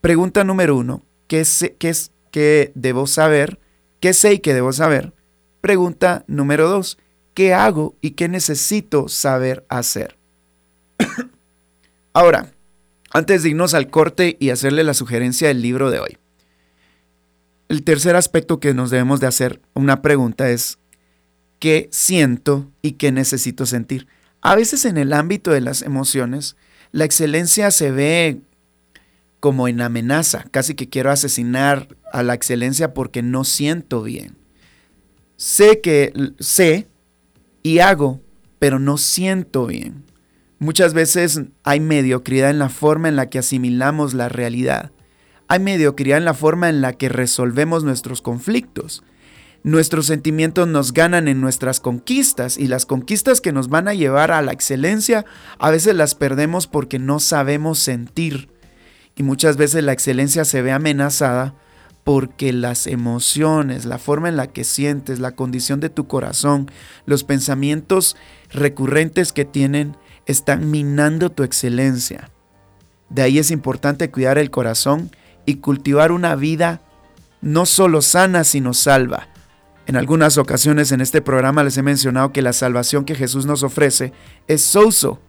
Pregunta 0.00 0.44
número 0.44 0.76
uno, 0.76 1.02
¿qué, 1.26 1.44
sé, 1.44 1.76
qué, 1.78 1.90
es, 1.90 2.12
¿qué 2.38 2.70
debo 2.76 3.08
saber? 3.08 3.58
¿Qué 3.98 4.12
sé 4.12 4.34
y 4.34 4.38
qué 4.38 4.54
debo 4.54 4.72
saber? 4.72 5.12
Pregunta 5.60 6.24
número 6.28 6.68
dos, 6.68 6.96
¿qué 7.34 7.52
hago 7.52 7.96
y 8.00 8.12
qué 8.12 8.28
necesito 8.28 9.08
saber 9.08 9.66
hacer? 9.68 10.16
Ahora, 12.12 12.52
Antes 13.10 13.42
de 13.42 13.48
irnos 13.48 13.74
al 13.74 13.90
corte 13.90 14.36
y 14.38 14.50
hacerle 14.50 14.84
la 14.84 14.94
sugerencia 14.94 15.48
del 15.48 15.62
libro 15.62 15.90
de 15.90 15.98
hoy. 15.98 16.18
El 17.68 17.82
tercer 17.82 18.14
aspecto 18.14 18.60
que 18.60 18.72
nos 18.72 18.90
debemos 18.90 19.18
de 19.18 19.26
hacer 19.26 19.60
una 19.74 20.00
pregunta 20.00 20.48
es, 20.48 20.78
¿qué 21.58 21.88
siento 21.90 22.70
y 22.82 22.92
qué 22.92 23.10
necesito 23.10 23.66
sentir? 23.66 24.06
A 24.42 24.54
veces 24.54 24.84
en 24.84 24.96
el 24.96 25.12
ámbito 25.12 25.50
de 25.50 25.62
las 25.62 25.82
emociones, 25.82 26.54
la 26.92 27.04
excelencia 27.04 27.72
se 27.72 27.90
ve 27.90 28.42
como 29.40 29.68
en 29.68 29.80
amenaza, 29.80 30.44
casi 30.50 30.74
que 30.74 30.88
quiero 30.88 31.10
asesinar 31.10 31.88
a 32.12 32.22
la 32.22 32.34
excelencia 32.34 32.94
porque 32.94 33.22
no 33.22 33.44
siento 33.44 34.02
bien. 34.02 34.36
Sé 35.36 35.80
que 35.80 36.12
sé 36.40 36.88
y 37.62 37.78
hago, 37.78 38.20
pero 38.58 38.78
no 38.78 38.98
siento 38.98 39.66
bien. 39.66 40.04
Muchas 40.58 40.92
veces 40.92 41.42
hay 41.62 41.78
mediocridad 41.78 42.50
en 42.50 42.58
la 42.58 42.68
forma 42.68 43.08
en 43.08 43.14
la 43.14 43.30
que 43.30 43.38
asimilamos 43.38 44.14
la 44.14 44.28
realidad. 44.28 44.90
Hay 45.46 45.60
mediocridad 45.60 46.18
en 46.18 46.24
la 46.24 46.34
forma 46.34 46.68
en 46.68 46.80
la 46.80 46.94
que 46.94 47.08
resolvemos 47.08 47.84
nuestros 47.84 48.20
conflictos. 48.20 49.04
Nuestros 49.62 50.06
sentimientos 50.06 50.66
nos 50.66 50.92
ganan 50.92 51.28
en 51.28 51.40
nuestras 51.40 51.78
conquistas 51.78 52.58
y 52.58 52.66
las 52.66 52.86
conquistas 52.86 53.40
que 53.40 53.52
nos 53.52 53.68
van 53.68 53.86
a 53.86 53.94
llevar 53.94 54.32
a 54.32 54.42
la 54.42 54.52
excelencia 54.52 55.24
a 55.58 55.70
veces 55.70 55.94
las 55.94 56.14
perdemos 56.14 56.66
porque 56.66 56.98
no 56.98 57.20
sabemos 57.20 57.78
sentir. 57.78 58.48
Y 59.18 59.24
muchas 59.24 59.56
veces 59.56 59.82
la 59.82 59.92
excelencia 59.92 60.44
se 60.44 60.62
ve 60.62 60.70
amenazada 60.70 61.52
porque 62.04 62.52
las 62.52 62.86
emociones, 62.86 63.84
la 63.84 63.98
forma 63.98 64.28
en 64.28 64.36
la 64.36 64.46
que 64.46 64.62
sientes, 64.62 65.18
la 65.18 65.32
condición 65.32 65.80
de 65.80 65.90
tu 65.90 66.06
corazón, 66.06 66.70
los 67.04 67.24
pensamientos 67.24 68.16
recurrentes 68.50 69.32
que 69.32 69.44
tienen, 69.44 69.96
están 70.26 70.70
minando 70.70 71.30
tu 71.30 71.42
excelencia. 71.42 72.30
De 73.10 73.22
ahí 73.22 73.38
es 73.38 73.50
importante 73.50 74.10
cuidar 74.10 74.38
el 74.38 74.52
corazón 74.52 75.10
y 75.46 75.56
cultivar 75.56 76.12
una 76.12 76.36
vida 76.36 76.80
no 77.40 77.66
solo 77.66 78.02
sana, 78.02 78.44
sino 78.44 78.72
salva. 78.72 79.28
En 79.86 79.96
algunas 79.96 80.38
ocasiones 80.38 80.92
en 80.92 81.00
este 81.00 81.22
programa 81.22 81.64
les 81.64 81.76
he 81.76 81.82
mencionado 81.82 82.32
que 82.32 82.42
la 82.42 82.52
salvación 82.52 83.04
que 83.04 83.16
Jesús 83.16 83.46
nos 83.46 83.64
ofrece 83.64 84.12
es 84.46 84.62
souso. 84.62 85.20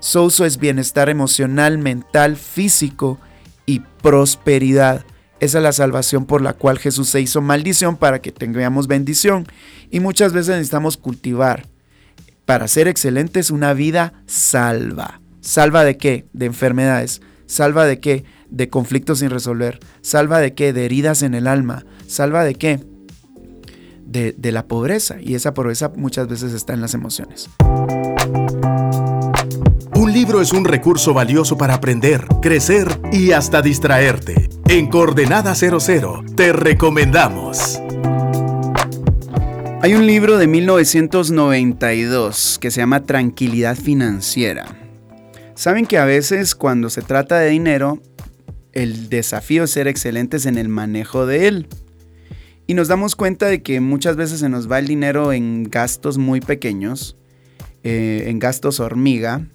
Souso 0.00 0.44
es 0.44 0.58
bienestar 0.58 1.08
emocional, 1.08 1.78
mental, 1.78 2.36
físico 2.36 3.20
y 3.66 3.80
prosperidad. 4.00 5.04
Esa 5.38 5.58
es 5.58 5.64
la 5.64 5.72
salvación 5.72 6.24
por 6.24 6.40
la 6.40 6.54
cual 6.54 6.78
Jesús 6.78 7.08
se 7.08 7.20
hizo 7.20 7.42
maldición 7.42 7.96
para 7.96 8.20
que 8.20 8.32
tengamos 8.32 8.86
bendición. 8.86 9.46
Y 9.90 10.00
muchas 10.00 10.32
veces 10.32 10.54
necesitamos 10.54 10.96
cultivar 10.96 11.66
para 12.46 12.68
ser 12.68 12.88
excelentes 12.88 13.50
una 13.50 13.74
vida 13.74 14.14
salva. 14.26 15.20
¿Salva 15.40 15.84
de 15.84 15.98
qué? 15.98 16.26
De 16.32 16.46
enfermedades. 16.46 17.20
¿Salva 17.46 17.84
de 17.84 18.00
qué? 18.00 18.24
De 18.48 18.68
conflictos 18.70 19.18
sin 19.18 19.30
resolver. 19.30 19.80
¿Salva 20.00 20.40
de 20.40 20.54
qué? 20.54 20.72
De 20.72 20.86
heridas 20.86 21.22
en 21.22 21.34
el 21.34 21.46
alma. 21.46 21.84
¿Salva 22.06 22.44
de 22.44 22.54
qué? 22.54 22.80
De, 24.06 24.32
de 24.32 24.52
la 24.52 24.66
pobreza. 24.66 25.16
Y 25.20 25.34
esa 25.34 25.54
pobreza 25.54 25.92
muchas 25.94 26.28
veces 26.28 26.52
está 26.52 26.72
en 26.72 26.80
las 26.80 26.94
emociones. 26.94 27.50
Es 30.40 30.52
un 30.52 30.64
recurso 30.66 31.14
valioso 31.14 31.56
para 31.56 31.74
aprender, 31.74 32.26
crecer 32.42 32.88
y 33.10 33.32
hasta 33.32 33.62
distraerte. 33.62 34.50
En 34.68 34.88
Coordenada 34.88 35.54
00 35.54 36.24
te 36.36 36.52
recomendamos. 36.52 37.80
Hay 39.80 39.94
un 39.94 40.06
libro 40.06 40.36
de 40.36 40.46
1992 40.46 42.58
que 42.60 42.70
se 42.70 42.82
llama 42.82 43.04
Tranquilidad 43.04 43.76
Financiera. 43.76 44.66
Saben 45.54 45.86
que 45.86 45.96
a 45.96 46.04
veces 46.04 46.54
cuando 46.54 46.90
se 46.90 47.00
trata 47.00 47.38
de 47.38 47.48
dinero, 47.48 48.02
el 48.72 49.08
desafío 49.08 49.64
es 49.64 49.70
ser 49.70 49.88
excelentes 49.88 50.44
en 50.44 50.58
el 50.58 50.68
manejo 50.68 51.24
de 51.24 51.48
él. 51.48 51.66
Y 52.66 52.74
nos 52.74 52.88
damos 52.88 53.16
cuenta 53.16 53.46
de 53.46 53.62
que 53.62 53.80
muchas 53.80 54.16
veces 54.16 54.40
se 54.40 54.50
nos 54.50 54.70
va 54.70 54.80
el 54.80 54.86
dinero 54.86 55.32
en 55.32 55.64
gastos 55.64 56.18
muy 56.18 56.42
pequeños, 56.42 57.16
eh, 57.84 58.24
en 58.26 58.38
gastos 58.38 58.80
hormiga, 58.80 59.46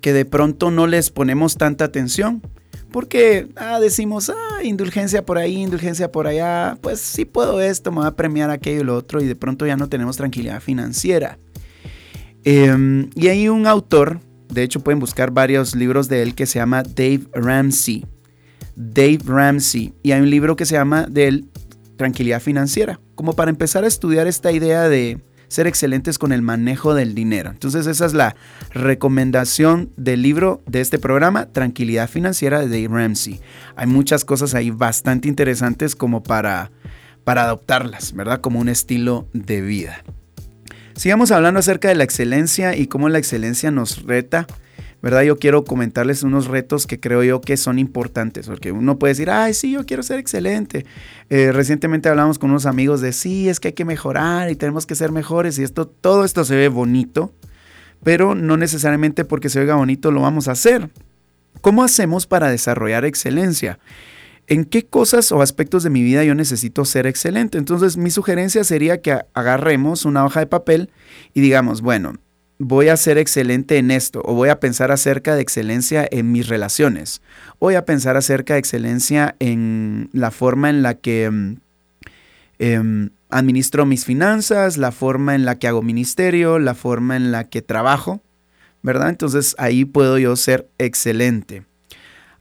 que 0.00 0.12
de 0.12 0.24
pronto 0.24 0.70
no 0.70 0.86
les 0.86 1.10
ponemos 1.10 1.56
tanta 1.56 1.84
atención. 1.84 2.42
Porque 2.90 3.48
ah, 3.54 3.78
decimos, 3.78 4.30
ah, 4.30 4.64
indulgencia 4.64 5.24
por 5.24 5.38
ahí, 5.38 5.56
indulgencia 5.56 6.10
por 6.10 6.26
allá, 6.26 6.76
pues 6.80 7.00
sí 7.00 7.24
puedo 7.24 7.60
esto, 7.60 7.92
me 7.92 8.00
va 8.00 8.08
a 8.08 8.16
premiar 8.16 8.50
aquello 8.50 8.80
y 8.80 8.84
lo 8.84 8.96
otro, 8.96 9.22
y 9.22 9.26
de 9.26 9.36
pronto 9.36 9.64
ya 9.64 9.76
no 9.76 9.88
tenemos 9.88 10.16
tranquilidad 10.16 10.60
financiera. 10.60 11.38
Em, 12.42 13.10
y 13.14 13.28
hay 13.28 13.48
un 13.48 13.66
autor, 13.66 14.20
de 14.48 14.62
hecho 14.64 14.80
pueden 14.80 14.98
buscar 14.98 15.30
varios 15.30 15.76
libros 15.76 16.08
de 16.08 16.22
él 16.22 16.34
que 16.34 16.46
se 16.46 16.58
llama 16.58 16.82
Dave 16.82 17.22
Ramsey. 17.32 18.06
Dave 18.74 19.20
Ramsey. 19.24 19.92
Y 20.02 20.12
hay 20.12 20.20
un 20.20 20.30
libro 20.30 20.56
que 20.56 20.66
se 20.66 20.74
llama 20.74 21.06
de 21.08 21.44
Tranquilidad 21.96 22.40
Financiera, 22.40 22.98
como 23.14 23.34
para 23.34 23.50
empezar 23.50 23.84
a 23.84 23.86
estudiar 23.86 24.26
esta 24.26 24.50
idea 24.52 24.88
de 24.88 25.20
ser 25.50 25.66
excelentes 25.66 26.16
con 26.16 26.32
el 26.32 26.42
manejo 26.42 26.94
del 26.94 27.14
dinero. 27.14 27.50
Entonces 27.50 27.86
esa 27.86 28.06
es 28.06 28.14
la 28.14 28.36
recomendación 28.72 29.90
del 29.96 30.22
libro 30.22 30.62
de 30.66 30.80
este 30.80 30.98
programa, 30.98 31.46
Tranquilidad 31.46 32.08
Financiera 32.08 32.60
de 32.60 32.68
Dave 32.68 32.88
Ramsey. 32.88 33.40
Hay 33.74 33.88
muchas 33.88 34.24
cosas 34.24 34.54
ahí 34.54 34.70
bastante 34.70 35.28
interesantes 35.28 35.96
como 35.96 36.22
para, 36.22 36.70
para 37.24 37.42
adoptarlas, 37.42 38.12
¿verdad? 38.14 38.40
Como 38.40 38.60
un 38.60 38.68
estilo 38.68 39.26
de 39.32 39.60
vida. 39.60 40.04
Sigamos 40.94 41.32
hablando 41.32 41.58
acerca 41.58 41.88
de 41.88 41.96
la 41.96 42.04
excelencia 42.04 42.76
y 42.76 42.86
cómo 42.86 43.08
la 43.08 43.18
excelencia 43.18 43.72
nos 43.72 44.04
reta 44.04 44.46
¿verdad? 45.02 45.22
Yo 45.22 45.38
quiero 45.38 45.64
comentarles 45.64 46.22
unos 46.22 46.46
retos 46.46 46.86
que 46.86 47.00
creo 47.00 47.22
yo 47.22 47.40
que 47.40 47.56
son 47.56 47.78
importantes, 47.78 48.46
porque 48.46 48.72
uno 48.72 48.98
puede 48.98 49.12
decir, 49.12 49.30
ay, 49.30 49.54
sí, 49.54 49.72
yo 49.72 49.86
quiero 49.86 50.02
ser 50.02 50.18
excelente. 50.18 50.84
Eh, 51.30 51.52
recientemente 51.52 52.08
hablamos 52.08 52.38
con 52.38 52.50
unos 52.50 52.66
amigos 52.66 53.00
de, 53.00 53.12
sí, 53.12 53.48
es 53.48 53.60
que 53.60 53.68
hay 53.68 53.74
que 53.74 53.84
mejorar 53.84 54.50
y 54.50 54.56
tenemos 54.56 54.86
que 54.86 54.94
ser 54.94 55.12
mejores 55.12 55.58
y 55.58 55.62
esto, 55.62 55.86
todo 55.86 56.24
esto 56.24 56.44
se 56.44 56.56
ve 56.56 56.68
bonito, 56.68 57.32
pero 58.02 58.34
no 58.34 58.56
necesariamente 58.56 59.24
porque 59.24 59.48
se 59.48 59.60
oiga 59.60 59.74
bonito 59.74 60.10
lo 60.10 60.22
vamos 60.22 60.48
a 60.48 60.52
hacer. 60.52 60.90
¿Cómo 61.60 61.84
hacemos 61.84 62.26
para 62.26 62.50
desarrollar 62.50 63.04
excelencia? 63.04 63.78
¿En 64.46 64.64
qué 64.64 64.84
cosas 64.84 65.30
o 65.30 65.42
aspectos 65.42 65.84
de 65.84 65.90
mi 65.90 66.02
vida 66.02 66.24
yo 66.24 66.34
necesito 66.34 66.84
ser 66.84 67.06
excelente? 67.06 67.58
Entonces 67.58 67.96
mi 67.96 68.10
sugerencia 68.10 68.64
sería 68.64 69.00
que 69.00 69.20
agarremos 69.32 70.04
una 70.04 70.24
hoja 70.24 70.40
de 70.40 70.46
papel 70.46 70.90
y 71.34 71.40
digamos, 71.40 71.82
bueno, 71.82 72.14
voy 72.60 72.88
a 72.88 72.96
ser 72.98 73.16
excelente 73.16 73.78
en 73.78 73.90
esto, 73.90 74.20
o 74.22 74.34
voy 74.34 74.50
a 74.50 74.60
pensar 74.60 74.92
acerca 74.92 75.34
de 75.34 75.40
excelencia 75.40 76.06
en 76.10 76.30
mis 76.30 76.46
relaciones, 76.46 77.22
voy 77.58 77.74
a 77.74 77.86
pensar 77.86 78.18
acerca 78.18 78.52
de 78.52 78.60
excelencia 78.60 79.34
en 79.38 80.10
la 80.12 80.30
forma 80.30 80.68
en 80.68 80.82
la 80.82 80.94
que 80.94 81.30
mm, 81.30 81.56
em, 82.58 83.10
administro 83.30 83.86
mis 83.86 84.04
finanzas, 84.04 84.76
la 84.76 84.92
forma 84.92 85.34
en 85.34 85.46
la 85.46 85.58
que 85.58 85.68
hago 85.68 85.80
ministerio, 85.80 86.58
la 86.58 86.74
forma 86.74 87.16
en 87.16 87.32
la 87.32 87.44
que 87.44 87.62
trabajo, 87.62 88.20
¿verdad? 88.82 89.08
Entonces 89.08 89.56
ahí 89.56 89.86
puedo 89.86 90.18
yo 90.18 90.36
ser 90.36 90.68
excelente. 90.76 91.64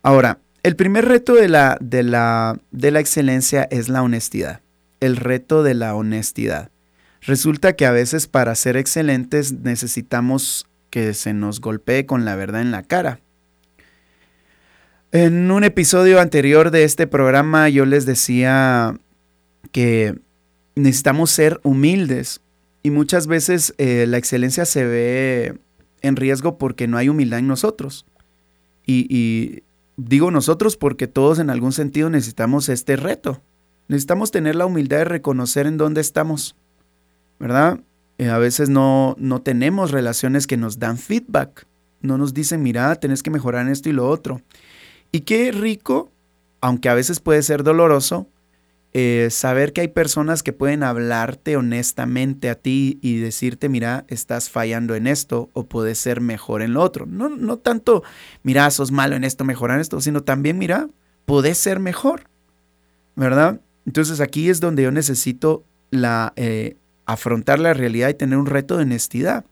Ahora, 0.03 0.39
el 0.63 0.75
primer 0.75 1.05
reto 1.05 1.33
de 1.33 1.47
la, 1.47 1.77
de 1.79 2.03
la, 2.03 2.59
de 2.71 2.91
la 2.91 2.99
excelencia 2.99 3.69
es 3.71 3.87
la 3.87 4.03
honestidad, 4.03 4.59
el 4.99 5.15
reto 5.15 5.63
de 5.63 5.75
la 5.75 5.95
honestidad. 5.95 6.71
Resulta 7.29 7.73
que 7.73 7.85
a 7.85 7.91
veces 7.91 8.25
para 8.25 8.55
ser 8.55 8.75
excelentes 8.75 9.53
necesitamos 9.53 10.65
que 10.89 11.13
se 11.13 11.31
nos 11.31 11.61
golpee 11.61 12.07
con 12.07 12.25
la 12.25 12.35
verdad 12.35 12.61
en 12.61 12.71
la 12.71 12.81
cara. 12.81 13.19
En 15.11 15.51
un 15.51 15.63
episodio 15.63 16.19
anterior 16.21 16.71
de 16.71 16.85
este 16.85 17.05
programa 17.05 17.69
yo 17.69 17.85
les 17.85 18.07
decía 18.07 18.97
que 19.71 20.17
necesitamos 20.73 21.29
ser 21.29 21.59
humildes 21.61 22.41
y 22.81 22.89
muchas 22.89 23.27
veces 23.27 23.75
eh, 23.77 24.07
la 24.07 24.17
excelencia 24.17 24.65
se 24.65 24.85
ve 24.85 25.59
en 26.01 26.15
riesgo 26.15 26.57
porque 26.57 26.87
no 26.87 26.97
hay 26.97 27.09
humildad 27.09 27.37
en 27.37 27.47
nosotros. 27.47 28.07
Y, 28.87 29.05
y 29.07 29.61
digo 29.97 30.31
nosotros 30.31 30.77
porque 30.77 31.05
todos 31.05 31.37
en 31.37 31.51
algún 31.51 31.73
sentido 31.73 32.09
necesitamos 32.09 32.69
este 32.69 32.95
reto. 32.95 33.39
Necesitamos 33.87 34.31
tener 34.31 34.55
la 34.55 34.65
humildad 34.65 34.97
de 34.97 35.05
reconocer 35.05 35.67
en 35.67 35.77
dónde 35.77 36.01
estamos 36.01 36.55
¿verdad? 37.39 37.79
Eh, 38.17 38.29
a 38.29 38.37
veces 38.37 38.69
no, 38.69 39.15
no 39.17 39.41
tenemos 39.41 39.91
relaciones 39.91 40.45
que 40.45 40.57
nos 40.57 40.79
dan 40.79 40.97
feedback. 40.97 41.65
No 42.01 42.17
nos 42.17 42.33
dicen, 42.33 42.61
mira, 42.61 42.95
tenés 42.95 43.23
que 43.23 43.31
mejorar 43.31 43.65
en 43.65 43.71
esto 43.71 43.89
y 43.89 43.93
lo 43.93 44.07
otro. 44.07 44.41
Y 45.11 45.21
qué 45.21 45.51
rico, 45.51 46.11
aunque 46.61 46.89
a 46.89 46.93
veces 46.93 47.19
puede 47.19 47.41
ser 47.41 47.63
doloroso, 47.63 48.27
eh, 48.91 49.27
saber 49.29 49.71
que 49.71 49.81
hay 49.81 49.87
personas 49.87 50.41
que 50.41 50.51
pueden 50.51 50.81
hablarte 50.81 51.55
honestamente 51.57 52.49
a 52.49 52.55
ti 52.55 52.97
y 53.01 53.17
decirte, 53.17 53.69
mira, 53.69 54.03
estás 54.07 54.49
fallando 54.49 54.95
en 54.95 55.05
esto 55.05 55.49
o 55.53 55.65
puedes 55.67 55.99
ser 55.99 56.21
mejor 56.21 56.63
en 56.63 56.73
lo 56.73 56.81
otro. 56.81 57.05
No, 57.05 57.29
no 57.29 57.57
tanto, 57.57 58.03
mira, 58.41 58.69
sos 58.71 58.91
malo 58.91 59.15
en 59.15 59.23
esto, 59.23 59.45
mejorar 59.45 59.77
en 59.77 59.81
esto, 59.81 60.01
sino 60.01 60.23
también, 60.23 60.57
mira, 60.57 60.89
puedes 61.25 61.59
ser 61.59 61.79
mejor, 61.79 62.23
¿verdad? 63.15 63.61
Entonces 63.85 64.21
aquí 64.21 64.49
es 64.49 64.59
donde 64.59 64.83
yo 64.83 64.91
necesito 64.91 65.63
la, 65.91 66.33
eh, 66.35 66.75
afrontar 67.13 67.59
la 67.59 67.73
realidad 67.73 68.09
y 68.09 68.13
tener 68.13 68.37
un 68.37 68.45
reto 68.45 68.77
de 68.77 68.83
honestidad. 68.83 69.45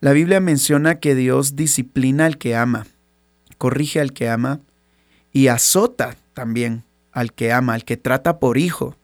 La 0.00 0.12
Biblia 0.12 0.40
menciona 0.40 0.98
que 0.98 1.14
Dios 1.14 1.54
disciplina 1.56 2.26
al 2.26 2.38
que 2.38 2.56
ama. 2.56 2.86
corrige 3.58 4.00
al 4.00 4.12
que 4.12 4.28
ama 4.28 4.60
y 5.32 5.46
azota 5.46 6.16
también 6.34 6.82
al 7.12 7.32
que 7.32 7.52
ama, 7.52 7.74
al 7.74 7.84
que 7.84 7.96
trata 7.96 8.40
por 8.40 8.58
hijo. 8.58 8.96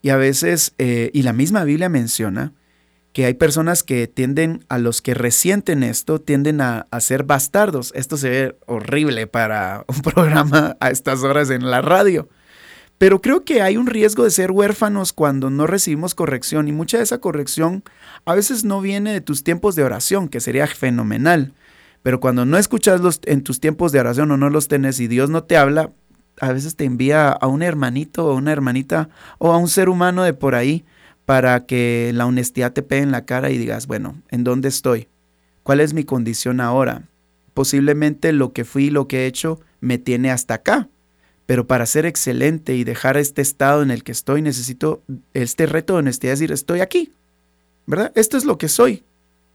Y 0.00 0.08
a 0.08 0.16
veces, 0.16 0.74
eh, 0.78 1.10
y 1.14 1.22
la 1.22 1.32
misma 1.32 1.62
Biblia 1.62 1.88
menciona, 1.88 2.52
que 3.12 3.26
hay 3.26 3.34
personas 3.34 3.82
que 3.82 4.08
tienden, 4.08 4.64
a 4.68 4.78
los 4.78 5.02
que 5.02 5.14
resienten 5.14 5.82
esto, 5.82 6.20
tienden 6.20 6.60
a, 6.60 6.86
a, 6.90 7.00
ser 7.00 7.24
bastardos. 7.24 7.92
Esto 7.94 8.16
se 8.16 8.30
ve 8.30 8.58
horrible 8.66 9.26
para 9.26 9.84
un 9.86 10.00
programa 10.02 10.76
a 10.80 10.90
estas 10.90 11.22
horas 11.22 11.50
en 11.50 11.70
la 11.70 11.82
radio. 11.82 12.28
Pero 13.02 13.20
creo 13.20 13.44
que 13.44 13.62
hay 13.62 13.76
un 13.76 13.88
riesgo 13.88 14.22
de 14.22 14.30
ser 14.30 14.52
huérfanos 14.52 15.12
cuando 15.12 15.50
no 15.50 15.66
recibimos 15.66 16.14
corrección 16.14 16.68
y 16.68 16.72
mucha 16.72 16.98
de 16.98 17.02
esa 17.02 17.18
corrección 17.18 17.82
a 18.24 18.36
veces 18.36 18.62
no 18.62 18.80
viene 18.80 19.12
de 19.12 19.20
tus 19.20 19.42
tiempos 19.42 19.74
de 19.74 19.82
oración, 19.82 20.28
que 20.28 20.38
sería 20.38 20.68
fenomenal. 20.68 21.52
Pero 22.04 22.20
cuando 22.20 22.44
no 22.44 22.58
escuchas 22.58 23.00
los, 23.00 23.18
en 23.24 23.42
tus 23.42 23.58
tiempos 23.58 23.90
de 23.90 23.98
oración 23.98 24.30
o 24.30 24.36
no 24.36 24.50
los 24.50 24.68
tenés 24.68 25.00
y 25.00 25.08
Dios 25.08 25.30
no 25.30 25.42
te 25.42 25.56
habla, 25.56 25.90
a 26.40 26.52
veces 26.52 26.76
te 26.76 26.84
envía 26.84 27.30
a 27.30 27.48
un 27.48 27.64
hermanito 27.64 28.24
o 28.24 28.36
una 28.36 28.52
hermanita 28.52 29.08
o 29.38 29.50
a 29.50 29.58
un 29.58 29.66
ser 29.66 29.88
humano 29.88 30.22
de 30.22 30.34
por 30.34 30.54
ahí 30.54 30.84
para 31.24 31.66
que 31.66 32.12
la 32.14 32.26
honestidad 32.26 32.72
te 32.72 32.84
pegue 32.84 33.02
en 33.02 33.10
la 33.10 33.24
cara 33.24 33.50
y 33.50 33.58
digas, 33.58 33.88
bueno, 33.88 34.22
¿en 34.28 34.44
dónde 34.44 34.68
estoy? 34.68 35.08
¿Cuál 35.64 35.80
es 35.80 35.92
mi 35.92 36.04
condición 36.04 36.60
ahora? 36.60 37.02
Posiblemente 37.52 38.32
lo 38.32 38.52
que 38.52 38.64
fui 38.64 38.84
y 38.84 38.90
lo 38.90 39.08
que 39.08 39.24
he 39.24 39.26
hecho 39.26 39.58
me 39.80 39.98
tiene 39.98 40.30
hasta 40.30 40.54
acá. 40.54 40.88
Pero 41.46 41.66
para 41.66 41.86
ser 41.86 42.06
excelente 42.06 42.76
y 42.76 42.84
dejar 42.84 43.16
este 43.16 43.42
estado 43.42 43.82
en 43.82 43.90
el 43.90 44.04
que 44.04 44.12
estoy, 44.12 44.42
necesito 44.42 45.02
este 45.34 45.66
reto 45.66 45.94
de 45.94 46.00
honestidad, 46.00 46.32
decir, 46.32 46.52
estoy 46.52 46.80
aquí, 46.80 47.12
¿verdad? 47.86 48.12
Esto 48.14 48.36
es 48.36 48.44
lo 48.44 48.58
que 48.58 48.68
soy. 48.68 49.04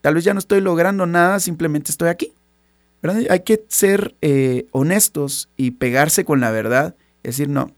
Tal 0.02 0.16
vez 0.16 0.24
ya 0.24 0.34
no 0.34 0.40
estoy 0.40 0.62
logrando 0.62 1.06
nada, 1.06 1.40
simplemente 1.40 1.92
estoy 1.92 2.10
aquí. 2.10 2.34
¿verdad? 3.02 3.24
Hay 3.30 3.42
que 3.42 3.64
ser 3.68 4.16
eh, 4.22 4.68
honestos 4.72 5.50
y 5.56 5.72
pegarse 5.72 6.26
con 6.26 6.40
la 6.40 6.52
verdad. 6.52 6.96
decir, 7.24 7.48
no, 7.48 7.72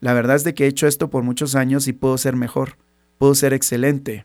la 0.00 0.12
verdad 0.12 0.36
es 0.36 0.44
de 0.44 0.54
que 0.54 0.64
he 0.64 0.68
hecho 0.68 0.86
esto 0.86 1.08
por 1.10 1.22
muchos 1.22 1.54
años 1.54 1.88
y 1.88 1.92
puedo 1.92 2.16
ser 2.18 2.36
mejor 2.36 2.76
puedo 3.18 3.34
ser 3.34 3.52
excelente. 3.52 4.24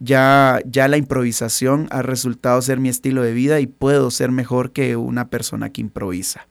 Ya, 0.00 0.60
ya 0.66 0.88
la 0.88 0.96
improvisación 0.96 1.86
ha 1.90 2.02
resultado 2.02 2.60
ser 2.60 2.80
mi 2.80 2.88
estilo 2.88 3.22
de 3.22 3.32
vida 3.32 3.60
y 3.60 3.66
puedo 3.66 4.10
ser 4.10 4.30
mejor 4.30 4.72
que 4.72 4.96
una 4.96 5.30
persona 5.30 5.70
que 5.70 5.80
improvisa. 5.80 6.48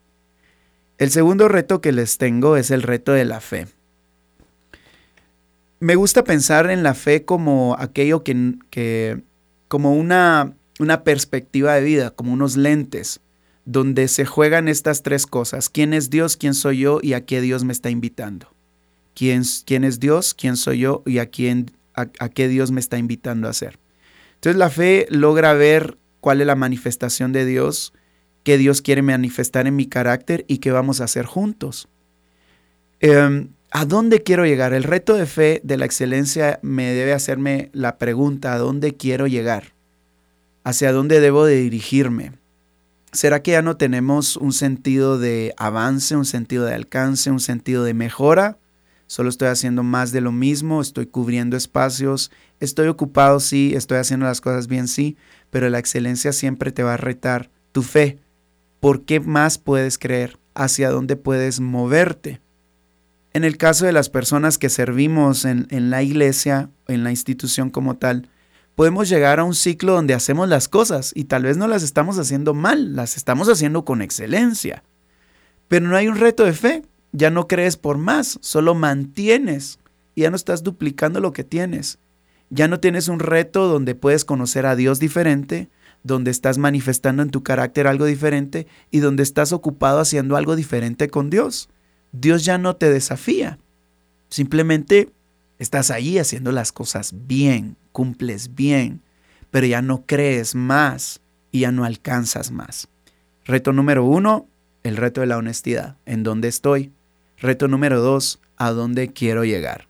El 0.98 1.10
segundo 1.10 1.48
reto 1.48 1.80
que 1.80 1.92
les 1.92 2.18
tengo 2.18 2.56
es 2.56 2.70
el 2.70 2.82
reto 2.82 3.12
de 3.12 3.24
la 3.24 3.40
fe. 3.40 3.66
Me 5.80 5.96
gusta 5.96 6.24
pensar 6.24 6.70
en 6.70 6.82
la 6.82 6.94
fe 6.94 7.24
como 7.24 7.76
aquello 7.78 8.22
que, 8.22 8.54
que 8.70 9.20
como 9.68 9.94
una, 9.94 10.54
una 10.78 11.04
perspectiva 11.04 11.74
de 11.74 11.82
vida, 11.82 12.10
como 12.10 12.32
unos 12.32 12.56
lentes, 12.56 13.20
donde 13.64 14.08
se 14.08 14.24
juegan 14.24 14.68
estas 14.68 15.02
tres 15.02 15.26
cosas. 15.26 15.68
¿Quién 15.68 15.92
es 15.92 16.10
Dios? 16.10 16.36
¿Quién 16.36 16.54
soy 16.54 16.78
yo? 16.78 17.00
¿Y 17.02 17.14
a 17.14 17.24
qué 17.24 17.40
Dios 17.40 17.64
me 17.64 17.72
está 17.72 17.90
invitando? 17.90 18.54
quién, 19.14 19.42
quién 19.64 19.84
es 19.84 20.00
Dios, 20.00 20.34
quién 20.34 20.56
soy 20.56 20.80
yo 20.80 21.02
y 21.06 21.18
a, 21.18 21.26
quién, 21.26 21.70
a, 21.94 22.06
qué 22.28 22.48
Dios 22.48 22.70
me 22.70 22.80
está 22.80 22.98
invitando 22.98 23.46
a 23.46 23.52
hacer. 23.52 23.78
Entonces 24.34 24.58
la 24.58 24.70
fe 24.70 25.06
logra 25.08 25.54
ver 25.54 25.96
cuál 26.20 26.40
es 26.40 26.46
la 26.46 26.56
manifestación 26.56 27.32
de 27.32 27.46
Dios, 27.46 27.94
qué 28.44 28.58
Dios 28.58 28.80
quiere 28.80 29.02
manifestar 29.02 29.66
en 29.66 29.74
mi 29.74 29.86
carácter 29.86 30.44
y 30.46 30.58
qué 30.58 30.70
vamos 30.70 31.00
a 31.00 31.04
hacer 31.04 31.26
juntos. 31.26 31.88
Em, 33.00 33.48
¿A 33.72 33.86
dónde 33.86 34.22
quiero 34.22 34.46
llegar? 34.46 34.72
El 34.72 34.84
reto 34.84 35.14
de 35.14 35.26
fe 35.26 35.60
de 35.64 35.76
la 35.76 35.84
excelencia 35.84 36.60
me 36.62 36.92
debe 36.92 37.12
hacerme 37.12 37.70
la 37.72 37.98
pregunta, 37.98 38.54
¿a 38.54 38.58
dónde 38.58 38.94
quiero 38.94 39.26
llegar? 39.26 39.72
¿Hacia 40.62 40.92
dónde 40.92 41.18
debo 41.18 41.44
de 41.44 41.56
dirigirme? 41.56 42.34
¿Será 43.10 43.42
que 43.42 43.50
ya 43.50 43.62
no 43.62 43.76
tenemos 43.76 44.36
un 44.36 44.52
sentido 44.52 45.18
de 45.18 45.54
avance, 45.56 46.14
un 46.14 46.24
sentido 46.24 46.66
de 46.66 46.74
alcance, 46.74 47.32
un 47.32 47.40
sentido 47.40 47.82
de 47.82 47.94
mejora? 47.94 48.58
solo 49.06 49.28
estoy 49.28 49.48
haciendo 49.48 49.82
más 49.82 50.12
de 50.12 50.20
lo 50.20 50.32
mismo, 50.32 50.80
estoy 50.80 51.06
cubriendo 51.06 51.56
espacios, 51.56 52.30
estoy 52.60 52.88
ocupado, 52.88 53.40
sí, 53.40 53.72
estoy 53.76 53.98
haciendo 53.98 54.26
las 54.26 54.40
cosas 54.40 54.66
bien, 54.66 54.88
sí, 54.88 55.16
pero 55.50 55.68
la 55.68 55.78
excelencia 55.78 56.32
siempre 56.32 56.72
te 56.72 56.82
va 56.82 56.94
a 56.94 56.98
retar 56.98 57.50
tu 57.72 57.82
fe. 57.82 58.18
¿Por 58.84 59.06
qué 59.06 59.18
más 59.18 59.56
puedes 59.56 59.96
creer? 59.96 60.38
¿Hacia 60.52 60.90
dónde 60.90 61.16
puedes 61.16 61.58
moverte? 61.58 62.42
En 63.32 63.42
el 63.42 63.56
caso 63.56 63.86
de 63.86 63.92
las 63.92 64.10
personas 64.10 64.58
que 64.58 64.68
servimos 64.68 65.46
en, 65.46 65.66
la 65.88 66.02
iglesia, 66.02 66.68
en 66.86 67.02
la 67.02 67.08
institución 67.08 67.70
como 67.70 67.96
tal, 67.96 68.28
podemos 68.74 69.08
llegar 69.08 69.40
a 69.40 69.44
un 69.44 69.54
ciclo 69.54 69.94
donde 69.94 70.12
hacemos 70.12 70.50
las 70.50 70.68
cosas 70.68 71.12
y 71.14 71.24
tal 71.24 71.44
vez 71.44 71.56
no 71.56 71.66
las 71.66 71.82
estamos 71.82 72.18
haciendo 72.18 72.52
mal, 72.52 72.94
las 72.94 73.16
estamos 73.16 73.48
haciendo 73.48 73.86
con 73.86 74.02
excelencia. 74.02 74.82
Pero 75.66 75.88
no 75.88 75.96
hay 75.96 76.06
un 76.06 76.18
reto 76.18 76.44
de 76.44 76.52
fe, 76.52 76.82
ya 77.12 77.30
no 77.30 77.48
crees 77.48 77.78
por 77.78 77.96
más, 77.96 78.36
solo 78.42 78.74
mantienes 78.74 79.78
y 80.14 80.20
ya 80.20 80.30
no 80.30 80.36
estás 80.36 80.62
duplicando 80.62 81.20
lo 81.20 81.32
que 81.32 81.42
tienes. 81.42 82.00
Ya 82.50 82.68
no 82.68 82.80
tienes 82.80 83.08
un 83.08 83.20
reto 83.20 83.66
donde 83.66 83.94
puedes 83.94 84.26
conocer 84.26 84.66
a 84.66 84.76
Dios 84.76 85.00
diferente, 85.00 85.70
donde 86.04 86.30
estás 86.30 86.58
manifestando 86.58 87.22
en 87.22 87.30
tu 87.30 87.42
carácter 87.42 87.88
algo 87.88 88.04
diferente 88.04 88.68
y 88.90 89.00
donde 89.00 89.24
estás 89.24 89.52
ocupado 89.52 89.98
haciendo 89.98 90.36
algo 90.36 90.54
diferente 90.54 91.08
con 91.08 91.30
Dios. 91.30 91.70
Dios 92.12 92.44
ya 92.44 92.58
no 92.58 92.76
te 92.76 92.90
desafía. 92.90 93.58
Simplemente 94.28 95.10
estás 95.58 95.90
ahí 95.90 96.18
haciendo 96.18 96.52
las 96.52 96.70
cosas 96.70 97.14
bien, 97.26 97.76
cumples 97.90 98.54
bien, 98.54 99.00
pero 99.50 99.66
ya 99.66 99.82
no 99.82 100.04
crees 100.06 100.54
más 100.54 101.20
y 101.50 101.60
ya 101.60 101.72
no 101.72 101.84
alcanzas 101.84 102.50
más. 102.50 102.88
Reto 103.44 103.72
número 103.72 104.04
uno, 104.04 104.46
el 104.82 104.96
reto 104.96 105.22
de 105.22 105.26
la 105.26 105.38
honestidad. 105.38 105.96
¿En 106.04 106.22
dónde 106.22 106.48
estoy? 106.48 106.92
Reto 107.38 107.66
número 107.66 108.00
dos, 108.00 108.40
¿a 108.56 108.70
dónde 108.70 109.12
quiero 109.12 109.44
llegar? 109.44 109.88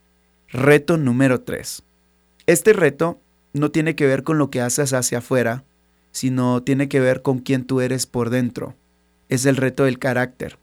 Reto 0.48 0.96
número 0.96 1.40
tres. 1.40 1.82
Este 2.46 2.72
reto 2.72 3.20
no 3.52 3.70
tiene 3.70 3.96
que 3.96 4.06
ver 4.06 4.22
con 4.22 4.38
lo 4.38 4.50
que 4.50 4.60
haces 4.60 4.92
hacia 4.92 5.18
afuera, 5.18 5.64
sino 6.14 6.62
tiene 6.62 6.88
que 6.88 7.00
ver 7.00 7.22
con 7.22 7.40
quién 7.40 7.64
tú 7.64 7.80
eres 7.80 8.06
por 8.06 8.30
dentro. 8.30 8.76
Es 9.28 9.46
el 9.46 9.56
reto 9.56 9.82
del 9.84 9.98
carácter. 9.98 10.58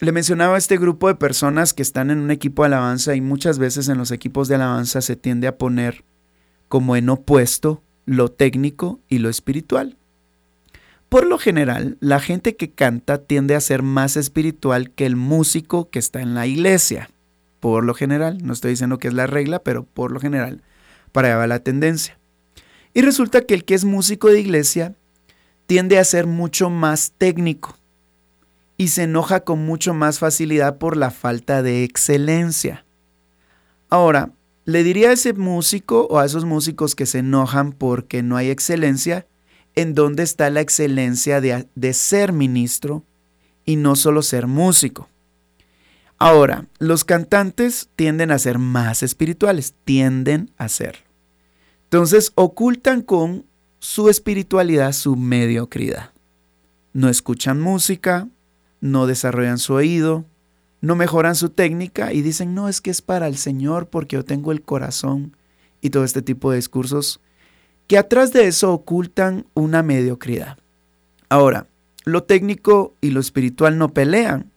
Le 0.00 0.10
mencionaba 0.10 0.56
a 0.56 0.58
este 0.58 0.76
grupo 0.76 1.06
de 1.06 1.14
personas 1.14 1.72
que 1.72 1.82
están 1.82 2.10
en 2.10 2.18
un 2.18 2.32
equipo 2.32 2.62
de 2.62 2.66
alabanza 2.66 3.14
y 3.14 3.20
muchas 3.20 3.60
veces 3.60 3.88
en 3.88 3.96
los 3.96 4.10
equipos 4.10 4.48
de 4.48 4.56
alabanza 4.56 5.00
se 5.00 5.14
tiende 5.14 5.46
a 5.46 5.56
poner 5.56 6.02
como 6.68 6.96
en 6.96 7.08
opuesto 7.10 7.80
lo 8.06 8.28
técnico 8.28 8.98
y 9.08 9.18
lo 9.18 9.28
espiritual. 9.28 9.96
Por 11.08 11.26
lo 11.26 11.38
general, 11.38 11.96
la 12.00 12.18
gente 12.18 12.56
que 12.56 12.72
canta 12.72 13.18
tiende 13.18 13.54
a 13.54 13.60
ser 13.60 13.82
más 13.82 14.16
espiritual 14.16 14.90
que 14.90 15.06
el 15.06 15.14
músico 15.14 15.90
que 15.90 16.00
está 16.00 16.20
en 16.20 16.34
la 16.34 16.48
iglesia. 16.48 17.08
Por 17.60 17.84
lo 17.84 17.94
general, 17.94 18.38
no 18.42 18.52
estoy 18.52 18.72
diciendo 18.72 18.98
que 18.98 19.06
es 19.06 19.14
la 19.14 19.28
regla, 19.28 19.60
pero 19.60 19.84
por 19.84 20.10
lo 20.10 20.18
general, 20.18 20.62
para 21.12 21.28
allá 21.28 21.36
va 21.36 21.46
la 21.46 21.60
tendencia. 21.60 22.19
Y 22.92 23.02
resulta 23.02 23.42
que 23.42 23.54
el 23.54 23.64
que 23.64 23.74
es 23.74 23.84
músico 23.84 24.28
de 24.28 24.40
iglesia 24.40 24.94
tiende 25.66 25.98
a 25.98 26.04
ser 26.04 26.26
mucho 26.26 26.70
más 26.70 27.12
técnico 27.16 27.76
y 28.76 28.88
se 28.88 29.04
enoja 29.04 29.40
con 29.40 29.64
mucho 29.64 29.94
más 29.94 30.18
facilidad 30.18 30.78
por 30.78 30.96
la 30.96 31.10
falta 31.10 31.62
de 31.62 31.84
excelencia. 31.84 32.84
Ahora, 33.88 34.32
le 34.64 34.82
diría 34.82 35.10
a 35.10 35.12
ese 35.12 35.32
músico 35.32 36.06
o 36.10 36.18
a 36.18 36.24
esos 36.24 36.44
músicos 36.44 36.94
que 36.94 37.06
se 37.06 37.18
enojan 37.18 37.72
porque 37.72 38.22
no 38.22 38.36
hay 38.36 38.50
excelencia, 38.50 39.26
en 39.74 39.94
dónde 39.94 40.22
está 40.22 40.50
la 40.50 40.60
excelencia 40.60 41.40
de, 41.40 41.68
de 41.74 41.92
ser 41.92 42.32
ministro 42.32 43.04
y 43.64 43.76
no 43.76 43.96
solo 43.96 44.22
ser 44.22 44.46
músico. 44.46 45.08
Ahora, 46.18 46.66
los 46.78 47.04
cantantes 47.04 47.88
tienden 47.96 48.30
a 48.30 48.38
ser 48.38 48.58
más 48.58 49.02
espirituales, 49.02 49.74
tienden 49.84 50.50
a 50.56 50.68
ser. 50.68 51.09
Entonces 51.90 52.30
ocultan 52.36 53.02
con 53.02 53.46
su 53.80 54.08
espiritualidad 54.10 54.92
su 54.92 55.16
mediocridad. 55.16 56.12
No 56.92 57.08
escuchan 57.08 57.60
música, 57.60 58.28
no 58.80 59.08
desarrollan 59.08 59.58
su 59.58 59.74
oído, 59.74 60.24
no 60.80 60.94
mejoran 60.94 61.34
su 61.34 61.48
técnica 61.48 62.12
y 62.12 62.22
dicen, 62.22 62.54
no, 62.54 62.68
es 62.68 62.80
que 62.80 62.92
es 62.92 63.02
para 63.02 63.26
el 63.26 63.36
Señor 63.36 63.88
porque 63.88 64.14
yo 64.14 64.24
tengo 64.24 64.52
el 64.52 64.62
corazón 64.62 65.34
y 65.80 65.90
todo 65.90 66.04
este 66.04 66.22
tipo 66.22 66.52
de 66.52 66.58
discursos 66.58 67.18
que 67.88 67.98
atrás 67.98 68.32
de 68.32 68.46
eso 68.46 68.72
ocultan 68.72 69.46
una 69.54 69.82
mediocridad. 69.82 70.58
Ahora, 71.28 71.66
lo 72.04 72.22
técnico 72.22 72.94
y 73.00 73.10
lo 73.10 73.18
espiritual 73.18 73.78
no 73.78 73.88
pelean. 73.88 74.52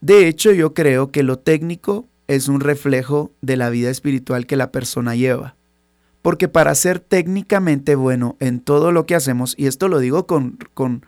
De 0.00 0.26
hecho, 0.26 0.52
yo 0.52 0.72
creo 0.72 1.10
que 1.10 1.22
lo 1.22 1.38
técnico 1.38 2.06
es 2.28 2.48
un 2.48 2.60
reflejo 2.60 3.30
de 3.42 3.58
la 3.58 3.68
vida 3.68 3.90
espiritual 3.90 4.46
que 4.46 4.56
la 4.56 4.72
persona 4.72 5.14
lleva. 5.14 5.54
Porque 6.22 6.48
para 6.48 6.74
ser 6.74 7.00
técnicamente 7.00 7.96
bueno 7.96 8.36
en 8.38 8.60
todo 8.60 8.92
lo 8.92 9.06
que 9.06 9.16
hacemos, 9.16 9.54
y 9.58 9.66
esto 9.66 9.88
lo 9.88 9.98
digo 9.98 10.26
con, 10.26 10.58
con 10.72 11.04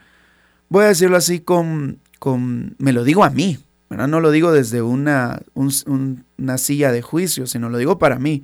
voy 0.69 0.85
a 0.85 0.89
decirlo 0.89 1.17
así, 1.17 1.41
con, 1.41 2.01
con, 2.19 2.75
me 2.79 2.93
lo 2.93 3.05
digo 3.05 3.25
a 3.25 3.31
mí, 3.31 3.59
no 3.91 4.21
lo 4.21 4.31
digo 4.31 4.53
desde 4.53 4.83
una, 4.83 5.41
una 5.55 6.59
silla 6.59 6.93
de 6.93 7.03
juicio, 7.03 7.47
sino 7.47 7.69
lo 7.69 7.79
digo 7.79 7.99
para 7.99 8.19
mí. 8.19 8.43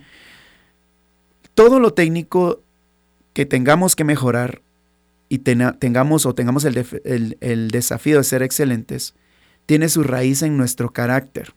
Todo 1.54 1.80
lo 1.80 1.92
técnico 1.92 2.62
que 3.32 3.46
tengamos 3.46 3.96
que 3.96 4.04
mejorar 4.04 4.62
y 5.28 5.38
tengamos 5.38 6.26
o 6.26 6.34
tengamos 6.34 6.64
el, 6.64 7.36
el 7.40 7.70
desafío 7.70 8.18
de 8.18 8.24
ser 8.24 8.42
excelentes, 8.42 9.14
tiene 9.66 9.88
su 9.88 10.02
raíz 10.02 10.42
en 10.42 10.56
nuestro 10.56 10.92
carácter. 10.92 11.52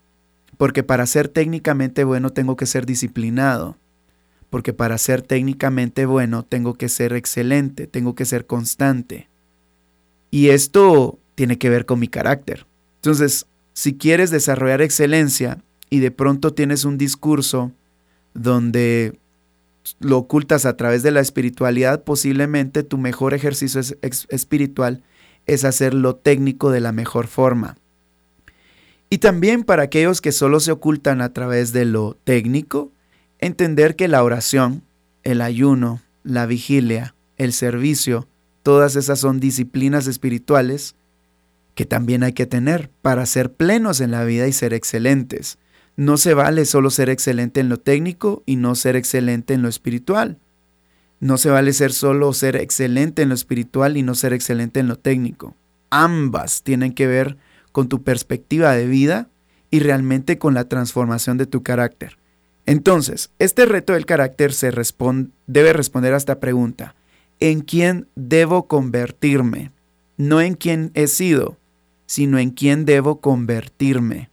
Porque 0.58 0.84
para 0.84 1.06
ser 1.06 1.28
técnicamente 1.28 2.04
bueno 2.04 2.32
tengo 2.32 2.56
que 2.56 2.65
ser 2.65 2.86
disciplinado. 2.86 3.78
Porque 4.54 4.72
para 4.72 5.00
ser 5.00 5.24
técnicamente 5.24 6.06
bueno 6.06 6.44
tengo 6.44 6.76
que 6.76 6.88
ser 6.88 7.13
excelente, 7.13 7.88
tengo 7.88 8.13
que 8.13 8.24
ser 8.24 8.46
constante. 8.46 9.28
Y 10.30 10.50
esto 10.50 11.18
tiene 11.34 11.58
que 11.58 11.72
ver 11.72 11.88
con 11.88 12.00
mi 12.00 12.08
carácter. 12.08 12.68
Entonces, 12.98 13.48
si 13.74 13.98
quieres 13.98 14.30
desarrollar 14.30 14.84
excelencia 14.84 15.58
y 15.89 16.02
de 16.02 16.12
pronto 16.12 16.54
tienes 16.54 16.86
un 16.86 17.00
discurso 17.00 17.72
donde 18.36 19.18
lo 20.00 20.20
ocultas 20.20 20.68
a 20.68 20.78
través 20.78 21.02
de 21.02 21.10
la 21.10 21.22
espiritualidad, 21.22 22.04
posiblemente 22.04 22.84
tu 22.84 23.00
mejor 23.00 23.34
ejercicio 23.34 23.82
espiritual 24.30 25.02
es 25.48 25.66
hacer 25.66 25.96
lo 25.96 26.16
técnico 26.16 26.70
de 26.70 26.80
la 26.80 26.92
mejor 26.92 27.26
forma. 27.26 27.76
Y 29.10 29.18
también 29.18 29.63
para 29.63 29.82
aquellos 29.82 30.22
que 30.22 30.32
solo 30.32 30.60
se 30.60 30.72
ocultan 30.72 31.22
a 31.22 31.34
través 31.34 31.74
de 31.74 31.86
lo 31.86 32.18
técnico, 32.24 32.92
entender 33.45 33.95
que 33.95 34.08
la 34.08 34.23
oración, 34.23 34.84
el 35.23 35.41
ayuno, 35.41 36.01
la 36.23 36.45
vigilia, 36.45 37.15
el 37.38 37.53
servicio, 37.53 38.27
todas 38.63 38.95
esas 38.95 39.19
son 39.19 39.39
disciplinas 39.39 40.08
espirituales 40.08 40.95
que 41.75 41.86
también 41.86 42.23
hay 42.23 42.34
que 42.34 42.45
tener 42.45 42.89
para 43.01 43.25
ser 43.25 43.51
plenos 43.51 43.99
en 43.99 44.12
la 44.12 44.23
vida 44.23 44.47
y 44.47 44.53
ser 44.53 44.73
excelentes. 44.73 45.58
No 45.95 46.17
se 46.17 46.34
vale 46.34 46.65
solo 46.65 46.89
ser 46.89 47.10
excelente 47.10 47.60
en 47.60 47.69
lo 47.69 47.77
técnico 47.77 48.43
y 48.45 48.56
no 48.56 48.75
ser 48.75 48.95
excelente 48.95 49.53
en 49.53 49.62
lo 49.62 49.69
espiritual. 49.69 50.38
No 51.19 51.38
se 51.38 51.49
vale 51.49 51.73
ser 51.73 51.91
solo 51.93 52.34
ser 52.34 52.56
excelente 52.56 53.21
en 53.21 53.29
lo 53.29 53.36
espiritual 53.36 53.97
y 53.97 54.03
no 54.03 54.15
ser 54.15 54.34
excelente 54.34 54.79
en 54.79 54.88
lo 54.88 54.97
técnico. 54.97 55.56
Ambas 55.89 56.63
tienen 56.63 56.93
que 56.93 57.08
ver 57.08 57.38
con 57.71 57.89
tu 57.89 58.03
perspectiva 58.03 58.73
de 58.73 58.88
vida 58.88 59.29
y 59.71 59.79
realmente 59.79 60.38
con 60.38 60.53
la 60.53 60.65
transformación 60.65 61.38
de 61.38 61.45
tu 61.45 61.63
carácter. 61.63 62.17
Entonces, 62.65 63.30
este 63.39 63.65
reto 63.65 63.93
del 63.93 64.06
carácter 64.06 64.54
se 64.54 64.71
debe 65.47 65.73
responder 65.73 66.13
a 66.13 66.17
esta 66.17 66.39
pregunta. 66.39 66.95
¿En 67.39 67.62
quién 67.62 68.08
debo 68.15 68.67
convertirme? 68.67 69.71
No 70.17 70.41
en 70.41 70.56
quién 70.56 70.91
he 70.93 71.08
sido, 71.08 71.58
sino 72.06 72.38
en 72.38 72.52
quién 72.52 72.86
debo 72.86 73.19
convertirme. 73.19 74.30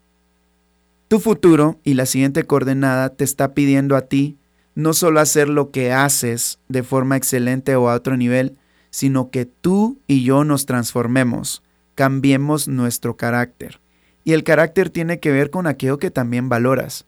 Tu 1.08 1.18
futuro 1.18 1.80
y 1.82 1.94
la 1.94 2.06
siguiente 2.06 2.44
coordenada 2.44 3.08
te 3.08 3.24
está 3.24 3.52
pidiendo 3.52 3.96
a 3.96 4.02
ti 4.02 4.36
no 4.76 4.92
solo 4.92 5.20
hacer 5.20 5.48
lo 5.48 5.72
que 5.72 5.92
haces 5.92 6.58
de 6.68 6.84
forma 6.84 7.16
excelente 7.16 7.74
o 7.74 7.88
a 7.88 7.94
otro 7.94 8.16
nivel, 8.16 8.56
sino 8.90 9.30
que 9.30 9.44
tú 9.44 9.98
y 10.06 10.22
yo 10.22 10.44
nos 10.44 10.66
transformemos 10.66 11.62
cambiemos 12.00 12.66
nuestro 12.66 13.18
carácter. 13.18 13.78
Y 14.24 14.32
el 14.32 14.42
carácter 14.42 14.88
tiene 14.88 15.20
que 15.20 15.32
ver 15.32 15.50
con 15.50 15.66
aquello 15.66 15.98
que 15.98 16.10
también 16.10 16.48
valoras. 16.48 17.04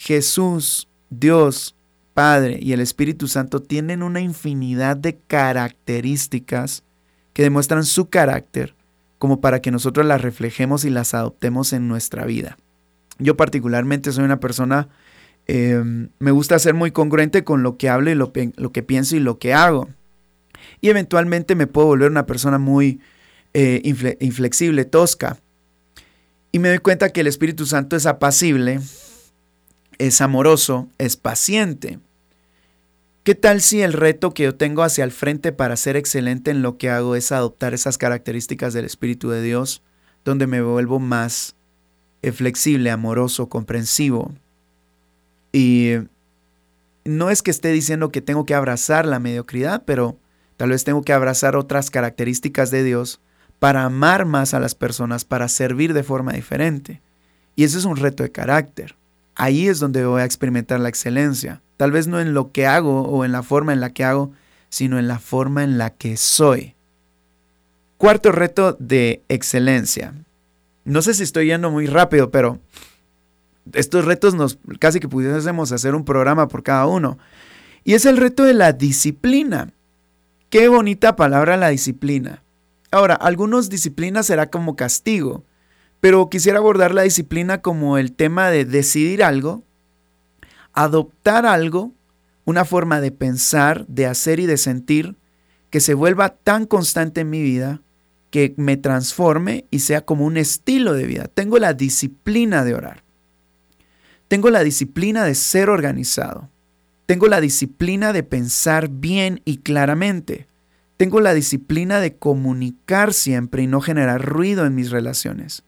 Jesús, 0.00 0.88
Dios, 1.10 1.76
Padre 2.14 2.58
y 2.58 2.72
el 2.72 2.80
Espíritu 2.80 3.28
Santo 3.28 3.60
tienen 3.60 4.02
una 4.02 4.22
infinidad 4.22 4.96
de 4.96 5.18
características 5.18 6.84
que 7.34 7.42
demuestran 7.42 7.84
su 7.84 8.08
carácter 8.08 8.74
como 9.18 9.42
para 9.42 9.60
que 9.60 9.70
nosotros 9.70 10.06
las 10.06 10.22
reflejemos 10.22 10.86
y 10.86 10.90
las 10.90 11.12
adoptemos 11.12 11.74
en 11.74 11.86
nuestra 11.86 12.24
vida. 12.24 12.56
Yo 13.18 13.36
particularmente 13.36 14.10
soy 14.10 14.24
una 14.24 14.40
persona, 14.40 14.88
em, 15.46 16.08
me 16.18 16.30
gusta 16.30 16.58
ser 16.58 16.72
muy 16.72 16.92
congruente 16.92 17.44
con 17.44 17.62
lo 17.62 17.76
que 17.76 17.90
hablo 17.90 18.10
y 18.10 18.14
lo, 18.14 18.32
lo 18.56 18.72
que 18.72 18.82
pienso 18.82 19.16
y 19.16 19.20
lo 19.20 19.38
que 19.38 19.52
hago. 19.52 19.90
Y 20.80 20.88
eventualmente 20.88 21.54
me 21.54 21.66
puedo 21.66 21.88
volver 21.88 22.10
una 22.10 22.24
persona 22.24 22.56
muy, 22.56 23.00
eh, 23.52 23.82
inflexible, 24.20 24.86
tosca. 24.86 25.36
Y 26.52 26.58
me 26.58 26.70
doy 26.70 26.78
cuenta 26.78 27.10
que 27.10 27.20
el 27.20 27.26
Espíritu 27.26 27.66
Santo 27.66 27.96
es 27.96 28.06
apacible, 28.06 28.80
es 30.00 30.22
amoroso, 30.22 30.88
es 30.96 31.16
paciente. 31.16 31.98
¿Qué 33.22 33.34
tal 33.34 33.60
si 33.60 33.82
el 33.82 33.92
reto 33.92 34.32
que 34.32 34.44
yo 34.44 34.54
tengo 34.54 34.82
hacia 34.82 35.04
el 35.04 35.12
frente 35.12 35.52
para 35.52 35.76
ser 35.76 35.94
excelente 35.96 36.50
en 36.50 36.62
lo 36.62 36.78
que 36.78 36.88
hago 36.88 37.16
es 37.16 37.32
adoptar 37.32 37.74
esas 37.74 37.98
características 37.98 38.72
del 38.72 38.86
Espíritu 38.86 39.28
de 39.28 39.42
Dios, 39.42 39.82
donde 40.24 40.46
me 40.46 40.62
vuelvo 40.62 41.00
más 41.00 41.54
eh, 42.22 42.32
flexible, 42.32 42.90
amoroso, 42.90 43.50
comprensivo? 43.50 44.32
Y 45.52 45.96
no 47.04 47.28
es 47.28 47.42
que 47.42 47.50
esté 47.50 47.70
diciendo 47.70 48.10
que 48.10 48.22
tengo 48.22 48.46
que 48.46 48.54
abrazar 48.54 49.04
la 49.04 49.18
mediocridad, 49.18 49.82
pero 49.84 50.16
tal 50.56 50.70
vez 50.70 50.82
tengo 50.84 51.02
que 51.02 51.12
abrazar 51.12 51.56
otras 51.56 51.90
características 51.90 52.70
de 52.70 52.84
Dios 52.84 53.20
para 53.58 53.84
amar 53.84 54.24
más 54.24 54.54
a 54.54 54.60
las 54.60 54.74
personas, 54.74 55.26
para 55.26 55.48
servir 55.48 55.92
de 55.92 56.04
forma 56.04 56.32
diferente. 56.32 57.02
Y 57.54 57.64
ese 57.64 57.76
es 57.76 57.84
un 57.84 57.96
reto 57.96 58.22
de 58.22 58.32
carácter. 58.32 58.96
Ahí 59.40 59.68
es 59.68 59.78
donde 59.78 60.04
voy 60.04 60.20
a 60.20 60.26
experimentar 60.26 60.80
la 60.80 60.90
excelencia. 60.90 61.62
Tal 61.78 61.92
vez 61.92 62.06
no 62.06 62.20
en 62.20 62.34
lo 62.34 62.52
que 62.52 62.66
hago 62.66 63.04
o 63.04 63.24
en 63.24 63.32
la 63.32 63.42
forma 63.42 63.72
en 63.72 63.80
la 63.80 63.88
que 63.88 64.04
hago, 64.04 64.32
sino 64.68 64.98
en 64.98 65.08
la 65.08 65.18
forma 65.18 65.64
en 65.64 65.78
la 65.78 65.88
que 65.88 66.18
soy. 66.18 66.74
Cuarto 67.96 68.32
reto 68.32 68.76
de 68.78 69.22
excelencia. 69.30 70.12
No 70.84 71.00
sé 71.00 71.14
si 71.14 71.22
estoy 71.22 71.46
yendo 71.46 71.70
muy 71.70 71.86
rápido, 71.86 72.30
pero 72.30 72.58
estos 73.72 74.04
retos 74.04 74.34
nos 74.34 74.58
casi 74.78 75.00
que 75.00 75.08
pudiésemos 75.08 75.72
hacer 75.72 75.94
un 75.94 76.04
programa 76.04 76.46
por 76.46 76.62
cada 76.62 76.84
uno. 76.84 77.16
Y 77.82 77.94
es 77.94 78.04
el 78.04 78.18
reto 78.18 78.44
de 78.44 78.52
la 78.52 78.74
disciplina. 78.74 79.72
Qué 80.50 80.68
bonita 80.68 81.16
palabra 81.16 81.56
la 81.56 81.70
disciplina. 81.70 82.42
Ahora, 82.90 83.14
algunas 83.14 83.70
disciplinas 83.70 84.26
será 84.26 84.50
como 84.50 84.76
castigo, 84.76 85.44
pero 86.00 86.30
quisiera 86.30 86.58
abordar 86.58 86.94
la 86.94 87.02
disciplina 87.02 87.60
como 87.60 87.98
el 87.98 88.12
tema 88.12 88.50
de 88.50 88.64
decidir 88.64 89.22
algo, 89.22 89.62
adoptar 90.72 91.46
algo, 91.46 91.92
una 92.44 92.64
forma 92.64 93.00
de 93.00 93.12
pensar, 93.12 93.86
de 93.86 94.06
hacer 94.06 94.40
y 94.40 94.46
de 94.46 94.56
sentir 94.56 95.16
que 95.68 95.80
se 95.80 95.94
vuelva 95.94 96.30
tan 96.30 96.66
constante 96.66 97.20
en 97.20 97.30
mi 97.30 97.42
vida 97.42 97.82
que 98.30 98.54
me 98.56 98.76
transforme 98.76 99.66
y 99.70 99.80
sea 99.80 100.04
como 100.04 100.24
un 100.24 100.36
estilo 100.36 100.94
de 100.94 101.06
vida. 101.06 101.28
Tengo 101.32 101.58
la 101.58 101.74
disciplina 101.74 102.64
de 102.64 102.74
orar. 102.74 103.02
Tengo 104.28 104.50
la 104.50 104.62
disciplina 104.62 105.24
de 105.24 105.34
ser 105.34 105.68
organizado. 105.68 106.48
Tengo 107.06 107.26
la 107.26 107.40
disciplina 107.40 108.12
de 108.12 108.22
pensar 108.22 108.88
bien 108.88 109.42
y 109.44 109.58
claramente. 109.58 110.46
Tengo 110.96 111.20
la 111.20 111.34
disciplina 111.34 111.98
de 111.98 112.14
comunicar 112.14 113.12
siempre 113.12 113.62
y 113.62 113.66
no 113.66 113.80
generar 113.80 114.24
ruido 114.24 114.64
en 114.64 114.76
mis 114.76 114.90
relaciones. 114.90 115.64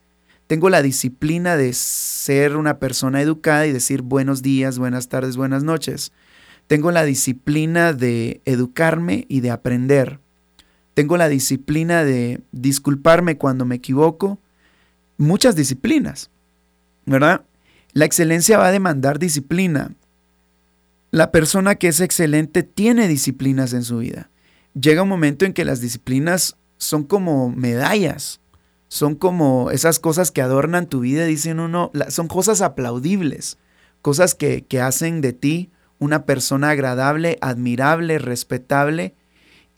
Tengo 0.53 0.69
la 0.69 0.83
disciplina 0.83 1.57
de 1.57 1.73
ser 1.73 2.59
una 2.59 2.79
persona 2.79 3.23
educada 3.23 3.67
y 3.67 3.73
decir 3.73 4.03
buenos 4.03 4.43
días, 4.43 4.79
buenas 4.79 5.09
tardes, 5.09 5.39
buenas 5.39 5.65
noches. 5.65 6.13
Tengo 6.67 6.91
la 6.91 7.05
disciplina 7.05 7.95
de 7.95 8.43
educarme 8.45 9.25
y 9.31 9.41
de 9.41 9.51
aprender. 9.51 10.21
Tengo 10.93 11.17
la 11.17 11.31
disciplina 11.31 12.05
de 12.05 12.43
disculparme 12.53 13.39
cuando 13.39 13.65
me 13.65 13.77
equivoco. 13.77 14.39
Muchas 15.17 15.57
disciplinas, 15.57 16.29
¿verdad? 17.07 17.47
La 17.95 18.05
excelencia 18.05 18.59
va 18.59 18.67
a 18.67 18.73
demandar 18.73 19.19
disciplina. 19.19 19.95
La 21.11 21.33
persona 21.33 21.77
que 21.77 21.89
es 21.89 22.01
excelente 22.01 22.63
tiene 22.63 23.09
disciplinas 23.09 23.73
en 23.73 23.85
su 23.85 23.97
vida 23.97 24.29
llega 24.79 25.03
un 25.03 25.09
momento 25.09 25.45
en 25.45 25.53
que 25.53 25.65
las 25.65 25.81
disciplinas 25.81 26.57
son 26.79 27.05
como 27.05 27.51
medallas, 27.51 28.41
son 28.93 29.15
como 29.15 29.71
esas 29.71 29.99
cosas 29.99 30.31
que 30.31 30.43
adornan 30.43 30.87
tu 30.87 31.01
vida, 31.01 31.25
dicen 31.25 31.61
uno, 31.61 31.91
son 32.11 32.29
cosas 32.29 32.61
aplaudibles, 32.61 33.57
cosas 34.03 34.35
que, 34.35 34.67
hacen 34.83 35.23
de 35.23 35.33
ti 35.33 35.71
una 35.99 36.27
persona 36.27 36.69
agradable, 36.69 37.39
admirable, 37.41 38.19
respetable 38.19 39.15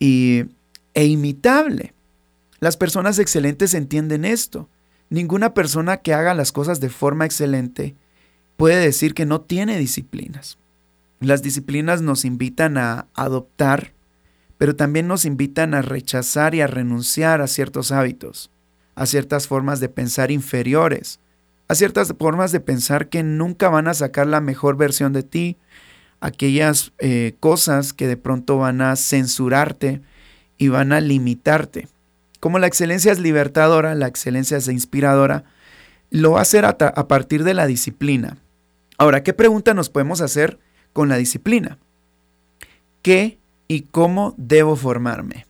y, 0.00 0.46
e 0.94 1.04
imitable. 1.04 1.94
Las 2.58 2.76
personas 2.76 3.20
excelentes 3.20 3.74
entienden 3.74 4.24
esto. 4.24 4.68
Ninguna 5.10 5.54
persona 5.54 5.98
que 5.98 6.12
haga 6.12 6.34
las 6.34 6.50
cosas 6.50 6.80
de 6.80 6.90
forma 6.90 7.24
excelente 7.24 7.94
puede 8.56 8.78
decir 8.78 9.14
que 9.14 9.26
no 9.26 9.42
tiene 9.42 9.78
disciplinas. 9.78 10.58
Las 11.20 11.40
disciplinas 11.40 12.02
nos 12.02 12.24
invitan 12.24 12.78
a 12.78 13.06
adoptar 13.14 13.94
pero 14.58 14.76
también 14.76 15.08
nos 15.08 15.24
invitan 15.24 15.74
a 15.74 15.82
rechazar 15.82 16.54
y 16.54 16.60
a 16.60 16.66
renunciar 16.66 17.40
a 17.40 17.48
ciertos 17.48 17.92
hábitos, 17.92 18.50
a 18.94 19.06
ciertas 19.06 19.48
formas 19.48 19.80
de 19.80 19.88
pensar 19.88 20.30
inferiores, 20.30 21.20
a 21.68 21.74
ciertas 21.74 22.14
formas 22.18 22.52
de 22.52 22.60
pensar 22.60 23.08
que 23.08 23.22
nunca 23.22 23.68
van 23.68 23.88
a 23.88 23.94
sacar 23.94 24.26
la 24.26 24.40
mejor 24.40 24.76
versión 24.76 25.12
de 25.12 25.22
ti, 25.22 25.56
aquellas 26.20 26.92
eh, 26.98 27.34
cosas 27.40 27.92
que 27.92 28.06
de 28.06 28.16
pronto 28.16 28.58
van 28.58 28.80
a 28.80 28.96
censurarte 28.96 30.00
y 30.58 30.68
van 30.68 30.92
a 30.92 31.00
limitarte. 31.00 31.88
Como 32.40 32.58
la 32.58 32.66
excelencia 32.66 33.12
es 33.12 33.18
libertadora, 33.18 33.94
la 33.94 34.06
excelencia 34.06 34.58
es 34.58 34.68
inspiradora, 34.68 35.44
lo 36.10 36.32
va 36.32 36.40
a 36.40 36.42
hacer 36.42 36.64
a, 36.64 36.70
a 36.70 37.08
partir 37.08 37.44
de 37.44 37.54
la 37.54 37.66
disciplina. 37.66 38.36
Ahora, 38.98 39.22
¿qué 39.22 39.32
pregunta 39.32 39.74
nos 39.74 39.88
podemos 39.88 40.20
hacer 40.20 40.58
con 40.92 41.08
la 41.08 41.16
disciplina? 41.16 41.78
¿Qué 43.02 43.38
y 43.68 43.82
cómo 43.82 44.34
debo 44.36 44.76
formarme. 44.76 45.46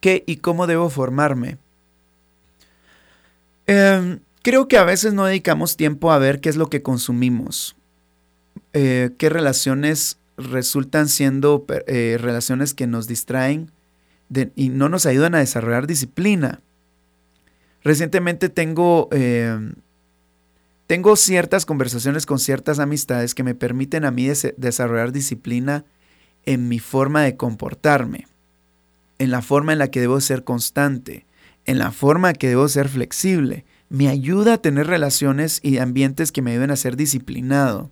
¿Qué 0.00 0.24
y 0.26 0.36
cómo 0.36 0.66
debo 0.66 0.88
formarme? 0.90 1.58
Em, 3.66 4.20
creo 4.42 4.68
que 4.68 4.78
a 4.78 4.84
veces 4.84 5.12
no 5.12 5.24
dedicamos 5.24 5.76
tiempo 5.76 6.12
a 6.12 6.18
ver 6.18 6.40
qué 6.40 6.48
es 6.48 6.56
lo 6.56 6.70
que 6.70 6.82
consumimos, 6.82 7.76
eh, 8.72 9.10
qué 9.18 9.28
relaciones 9.28 10.18
resultan 10.36 11.08
siendo 11.08 11.64
eh, 11.86 12.18
relaciones 12.20 12.74
que 12.74 12.86
nos 12.86 13.08
distraen 13.08 13.70
y 14.54 14.68
no 14.70 14.88
nos 14.88 15.06
ayudan 15.06 15.34
a 15.34 15.38
desarrollar 15.38 15.86
disciplina. 15.86 16.60
Recientemente 17.82 18.48
tengo, 18.48 19.08
em, 19.12 19.74
tengo 20.86 21.16
ciertas 21.16 21.64
conversaciones 21.64 22.26
con 22.26 22.38
ciertas 22.38 22.78
amistades 22.78 23.34
que 23.34 23.44
me 23.44 23.54
permiten 23.54 24.04
a 24.04 24.10
mí 24.10 24.28
desarrollar 24.56 25.12
disciplina 25.12 25.84
en 26.44 26.68
mi 26.68 26.78
forma 26.78 27.22
de 27.22 27.36
comportarme, 27.36 28.26
en 29.18 29.30
la 29.30 29.42
forma 29.42 29.72
en 29.72 29.78
la 29.78 29.90
que 29.90 30.00
debo 30.00 30.20
ser 30.20 30.44
constante, 30.44 31.25
en 31.66 31.78
la 31.78 31.90
forma 31.90 32.32
que 32.32 32.48
debo 32.48 32.68
ser 32.68 32.88
flexible. 32.88 33.64
Me 33.88 34.08
ayuda 34.08 34.54
a 34.54 34.58
tener 34.58 34.86
relaciones 34.86 35.60
y 35.62 35.78
ambientes 35.78 36.32
que 36.32 36.42
me 36.42 36.52
ayuden 36.52 36.70
a 36.70 36.76
ser 36.76 36.96
disciplinado. 36.96 37.90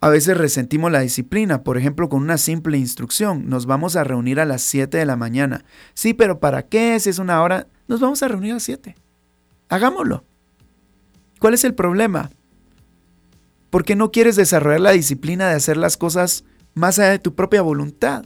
A 0.00 0.08
veces 0.08 0.36
resentimos 0.36 0.90
la 0.90 1.00
disciplina, 1.00 1.62
por 1.62 1.78
ejemplo, 1.78 2.08
con 2.08 2.22
una 2.22 2.36
simple 2.36 2.76
instrucción. 2.76 3.48
Nos 3.48 3.66
vamos 3.66 3.94
a 3.94 4.02
reunir 4.02 4.40
a 4.40 4.44
las 4.44 4.62
7 4.62 4.98
de 4.98 5.06
la 5.06 5.14
mañana. 5.14 5.64
Sí, 5.94 6.12
pero 6.12 6.40
¿para 6.40 6.62
qué? 6.62 6.98
Si 6.98 7.08
es 7.08 7.20
una 7.20 7.40
hora, 7.40 7.68
nos 7.86 8.00
vamos 8.00 8.20
a 8.22 8.28
reunir 8.28 8.50
a 8.50 8.54
las 8.54 8.64
7. 8.64 8.96
Hagámoslo. 9.68 10.24
¿Cuál 11.38 11.54
es 11.54 11.62
el 11.64 11.74
problema? 11.74 12.30
¿Por 13.70 13.84
qué 13.84 13.94
no 13.94 14.10
quieres 14.10 14.34
desarrollar 14.36 14.80
la 14.80 14.90
disciplina 14.90 15.48
de 15.48 15.54
hacer 15.54 15.76
las 15.76 15.96
cosas 15.96 16.44
más 16.74 16.98
allá 16.98 17.10
de 17.10 17.18
tu 17.18 17.34
propia 17.34 17.62
voluntad? 17.62 18.24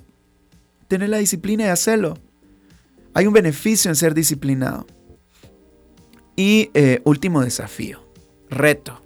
Tener 0.89 1.11
la 1.11 1.19
disciplina 1.19 1.65
de 1.65 1.71
hacerlo. 1.71 2.19
Hay 3.17 3.27
un 3.27 3.33
beneficio 3.33 3.91
en 3.91 3.97
ser 3.97 4.15
disciplinado. 4.15 4.87
Y 6.37 6.71
eh, 6.75 7.01
último 7.05 7.41
desafío, 7.41 8.07
reto 8.51 9.01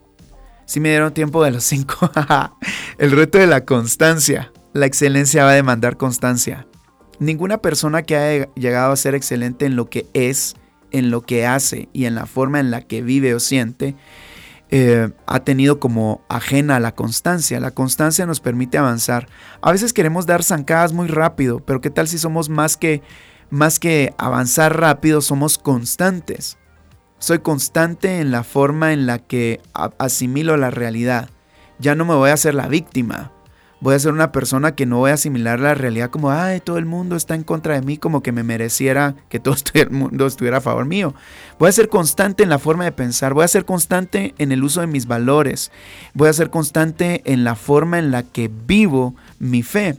si 0.71 0.79
me 0.79 0.91
dieron 0.91 1.13
tiempo 1.13 1.43
de 1.43 1.51
los 1.51 1.65
cinco. 1.65 2.13
el 2.99 3.11
reto 3.11 3.39
de 3.39 3.49
la 3.49 3.65
constancia. 3.65 4.53
La 4.73 4.87
excelencia 4.87 5.43
va 5.43 5.51
a 5.51 5.55
demandar 5.55 5.97
constancia. 5.97 6.65
Ninguna 7.19 7.59
persona 7.59 8.03
que 8.03 8.17
haya 8.17 8.55
llegado 8.55 8.93
a 8.93 8.97
ser 8.97 9.17
excelente 9.17 9.67
en 9.67 9.75
lo 9.75 9.91
que 9.91 10.07
es, 10.15 10.55
en 10.93 11.11
lo 11.11 11.23
que 11.23 11.45
hace 11.45 11.89
y 11.93 12.05
en 12.05 12.15
la 12.15 12.27
forma 12.27 12.61
en 12.61 12.71
la 12.71 12.83
que 12.83 13.03
vive 13.03 13.35
o 13.35 13.41
siente, 13.41 13.97
eh, 14.71 15.11
ha 15.27 15.41
tenido 15.41 15.81
como 15.81 16.25
ajena 16.29 16.79
la 16.79 16.95
constancia. 16.95 17.59
La 17.59 17.73
constancia 17.73 18.25
nos 18.25 18.39
permite 18.39 18.79
avanzar. 18.79 19.27
A 19.63 19.73
veces 19.73 19.93
queremos 19.93 20.25
dar 20.25 20.45
zancadas 20.45 20.93
muy 20.93 21.09
rápido, 21.09 21.59
pero 21.59 21.81
¿qué 21.81 21.91
tal 21.91 22.07
si 22.07 22.17
somos 22.17 22.49
más 22.49 22.77
que, 22.77 23.03
más 23.51 23.79
que 23.79 24.15
avanzar 24.17 24.81
rápido, 24.81 25.21
somos 25.21 25.59
constantes? 25.59 26.59
Soy 27.19 27.41
constante 27.41 28.21
en 28.21 28.31
la 28.31 28.45
forma 28.45 28.93
en 28.93 29.07
la 29.07 29.19
que 29.19 29.61
asimilo 29.99 30.57
la 30.57 30.71
realidad. 30.71 31.29
Ya 31.79 31.95
no 31.95 32.05
me 32.05 32.15
voy 32.15 32.31
a 32.31 32.35
hacer 32.35 32.55
la 32.55 32.69
víctima. 32.69 33.33
Voy 33.83 33.95
a 33.95 33.99
ser 33.99 34.13
una 34.13 34.31
persona 34.31 34.75
que 34.75 34.85
no 34.85 34.99
voy 34.99 35.11
a 35.11 35.15
asimilar 35.15 35.59
la 35.59 35.75
realidad 35.75 36.11
como, 36.11 36.31
ay, 36.31 36.61
todo 36.61 36.77
el 36.77 36.85
mundo 36.85 37.17
está 37.17 37.35
en 37.35 37.45
contra 37.45 37.75
de 37.75 37.81
mí, 37.81 37.97
como 37.97 38.23
que 38.23 38.31
me 38.31 38.43
mereciera 38.43 39.15
que 39.31 39.41
todo 39.41 39.55
el 39.75 39.91
mundo 39.91 40.27
estuviera 40.27 40.59
a 40.59 40.63
favor 40.63 40.85
mío. 40.85 41.15
Voy 41.59 41.71
a 41.71 41.73
ser 41.73 41.89
constante 41.89 42.43
en 42.43 42.51
la 42.51 42.59
forma 42.59 42.85
de 42.85 42.93
pensar, 42.93 43.33
voy 43.33 43.45
a 43.45 43.49
ser 43.49 43.65
constante 43.65 44.35
en 44.37 44.53
el 44.53 44.63
uso 44.65 44.83
de 44.83 44.87
mis 44.87 45.07
valores, 45.07 45.73
voy 46.13 46.29
a 46.29 46.35
ser 46.35 46.51
constante 46.51 47.23
en 47.25 47.43
la 47.43 47.55
forma 47.55 47.99
en 47.99 48.11
la 48.11 48.23
que 48.23 48.51
vivo 48.67 49.15
mi 49.39 49.63
fe. 49.63 49.97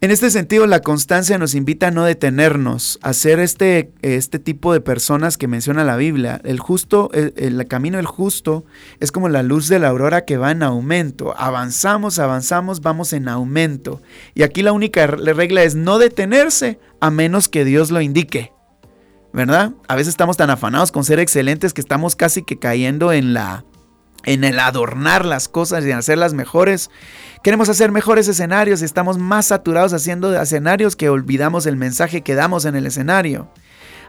En 0.00 0.12
este 0.12 0.30
sentido, 0.30 0.68
la 0.68 0.80
constancia 0.80 1.38
nos 1.38 1.56
invita 1.56 1.88
a 1.88 1.90
no 1.90 2.04
detenernos, 2.04 3.00
a 3.02 3.12
ser 3.12 3.40
este, 3.40 3.90
este 4.02 4.38
tipo 4.38 4.72
de 4.72 4.80
personas 4.80 5.36
que 5.36 5.48
menciona 5.48 5.82
la 5.82 5.96
Biblia. 5.96 6.40
El 6.44 6.60
justo, 6.60 7.10
el, 7.12 7.66
camino 7.66 7.96
del 7.96 8.06
justo 8.06 8.64
es 9.00 9.10
como 9.10 9.28
la 9.28 9.42
luz 9.42 9.66
de 9.66 9.80
la 9.80 9.88
aurora 9.88 10.24
que 10.24 10.36
va 10.36 10.52
en 10.52 10.62
aumento. 10.62 11.34
Avanzamos, 11.36 12.20
avanzamos, 12.20 12.80
vamos 12.80 13.12
en 13.12 13.26
aumento. 13.26 14.00
Y 14.36 14.44
aquí 14.44 14.62
la 14.62 14.70
única 14.72 15.08
regla 15.08 15.64
es 15.64 15.74
no 15.74 15.98
detenerse 15.98 16.78
a 17.00 17.10
menos 17.10 17.48
que 17.48 17.64
Dios 17.64 17.90
lo 17.90 18.00
indique. 18.00 18.52
¿Verdad? 19.32 19.72
A 19.88 19.96
veces 19.96 20.10
estamos 20.10 20.36
tan 20.36 20.50
afanados 20.50 20.92
con 20.92 21.02
ser 21.02 21.18
excelentes 21.18 21.74
que 21.74 21.80
estamos 21.80 22.14
casi 22.14 22.44
que 22.44 22.56
cayendo 22.56 23.12
en 23.12 23.34
la 23.34 23.64
en 24.24 24.44
el 24.44 24.58
adornar 24.58 25.24
las 25.24 25.48
cosas 25.48 25.84
y 25.84 25.90
en 25.90 25.98
hacerlas 25.98 26.34
mejores. 26.34 26.90
Queremos 27.42 27.68
hacer 27.68 27.92
mejores 27.92 28.26
escenarios 28.26 28.82
y 28.82 28.84
estamos 28.84 29.16
más 29.16 29.46
saturados 29.46 29.92
haciendo 29.92 30.40
escenarios 30.40 30.96
que 30.96 31.08
olvidamos 31.08 31.66
el 31.66 31.76
mensaje 31.76 32.22
que 32.22 32.34
damos 32.34 32.64
en 32.64 32.74
el 32.74 32.86
escenario. 32.86 33.48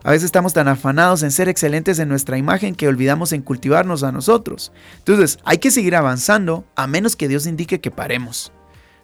A 0.03 0.11
veces 0.11 0.25
estamos 0.25 0.53
tan 0.53 0.67
afanados 0.67 1.21
en 1.23 1.31
ser 1.31 1.47
excelentes 1.47 1.99
en 1.99 2.09
nuestra 2.09 2.37
imagen 2.37 2.73
que 2.73 2.87
olvidamos 2.87 3.31
en 3.33 3.41
cultivarnos 3.41 4.01
a 4.03 4.11
nosotros. 4.11 4.71
Entonces, 4.97 5.37
hay 5.43 5.59
que 5.59 5.71
seguir 5.71 5.95
avanzando 5.95 6.65
a 6.75 6.87
menos 6.87 7.15
que 7.15 7.27
Dios 7.27 7.45
indique 7.45 7.81
que 7.81 7.91
paremos, 7.91 8.51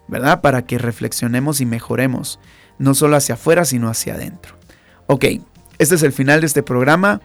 ¿verdad? 0.08 0.40
Para 0.40 0.62
que 0.62 0.78
reflexionemos 0.78 1.60
y 1.60 1.66
mejoremos, 1.66 2.40
no 2.78 2.94
solo 2.94 3.16
hacia 3.16 3.34
afuera, 3.34 3.64
sino 3.64 3.88
hacia 3.88 4.14
adentro. 4.14 4.56
Ok, 5.06 5.24
este 5.78 5.94
es 5.94 6.02
el 6.02 6.12
final 6.12 6.40
de 6.40 6.46
este 6.46 6.62
programa. 6.62 7.20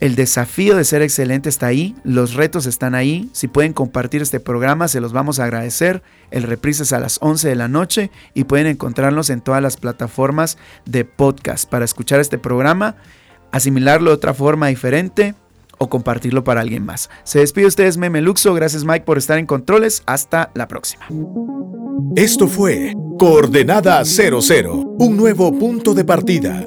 El 0.00 0.16
desafío 0.16 0.76
de 0.76 0.84
ser 0.84 1.00
excelente 1.02 1.48
está 1.48 1.66
ahí, 1.66 1.94
los 2.02 2.34
retos 2.34 2.66
están 2.66 2.94
ahí. 2.94 3.30
Si 3.32 3.46
pueden 3.46 3.72
compartir 3.72 4.20
este 4.20 4.40
programa, 4.40 4.88
se 4.88 5.00
los 5.00 5.12
vamos 5.12 5.38
a 5.38 5.44
agradecer. 5.44 6.02
El 6.30 6.42
reprise 6.42 6.82
es 6.82 6.92
a 6.92 6.98
las 6.98 7.18
11 7.20 7.48
de 7.48 7.54
la 7.54 7.68
noche 7.68 8.10
y 8.34 8.44
pueden 8.44 8.66
encontrarnos 8.66 9.30
en 9.30 9.40
todas 9.40 9.62
las 9.62 9.76
plataformas 9.76 10.58
de 10.86 11.04
podcast 11.04 11.68
para 11.68 11.84
escuchar 11.84 12.18
este 12.18 12.38
programa, 12.38 12.96
asimilarlo 13.52 14.10
de 14.10 14.16
otra 14.16 14.34
forma 14.34 14.66
diferente 14.68 15.34
o 15.78 15.88
compartirlo 15.88 16.42
para 16.42 16.62
alguien 16.62 16.84
más. 16.84 17.08
Se 17.22 17.38
despide 17.38 17.66
ustedes, 17.66 17.96
Meme 17.96 18.22
Luxo. 18.22 18.54
Gracias, 18.54 18.84
Mike, 18.84 19.04
por 19.04 19.18
estar 19.18 19.38
en 19.38 19.46
controles. 19.46 20.02
Hasta 20.06 20.50
la 20.54 20.66
próxima. 20.66 21.06
Esto 22.16 22.48
fue 22.48 22.94
Coordenada 23.18 24.04
00, 24.04 24.96
un 24.98 25.16
nuevo 25.16 25.56
punto 25.56 25.94
de 25.94 26.04
partida 26.04 26.66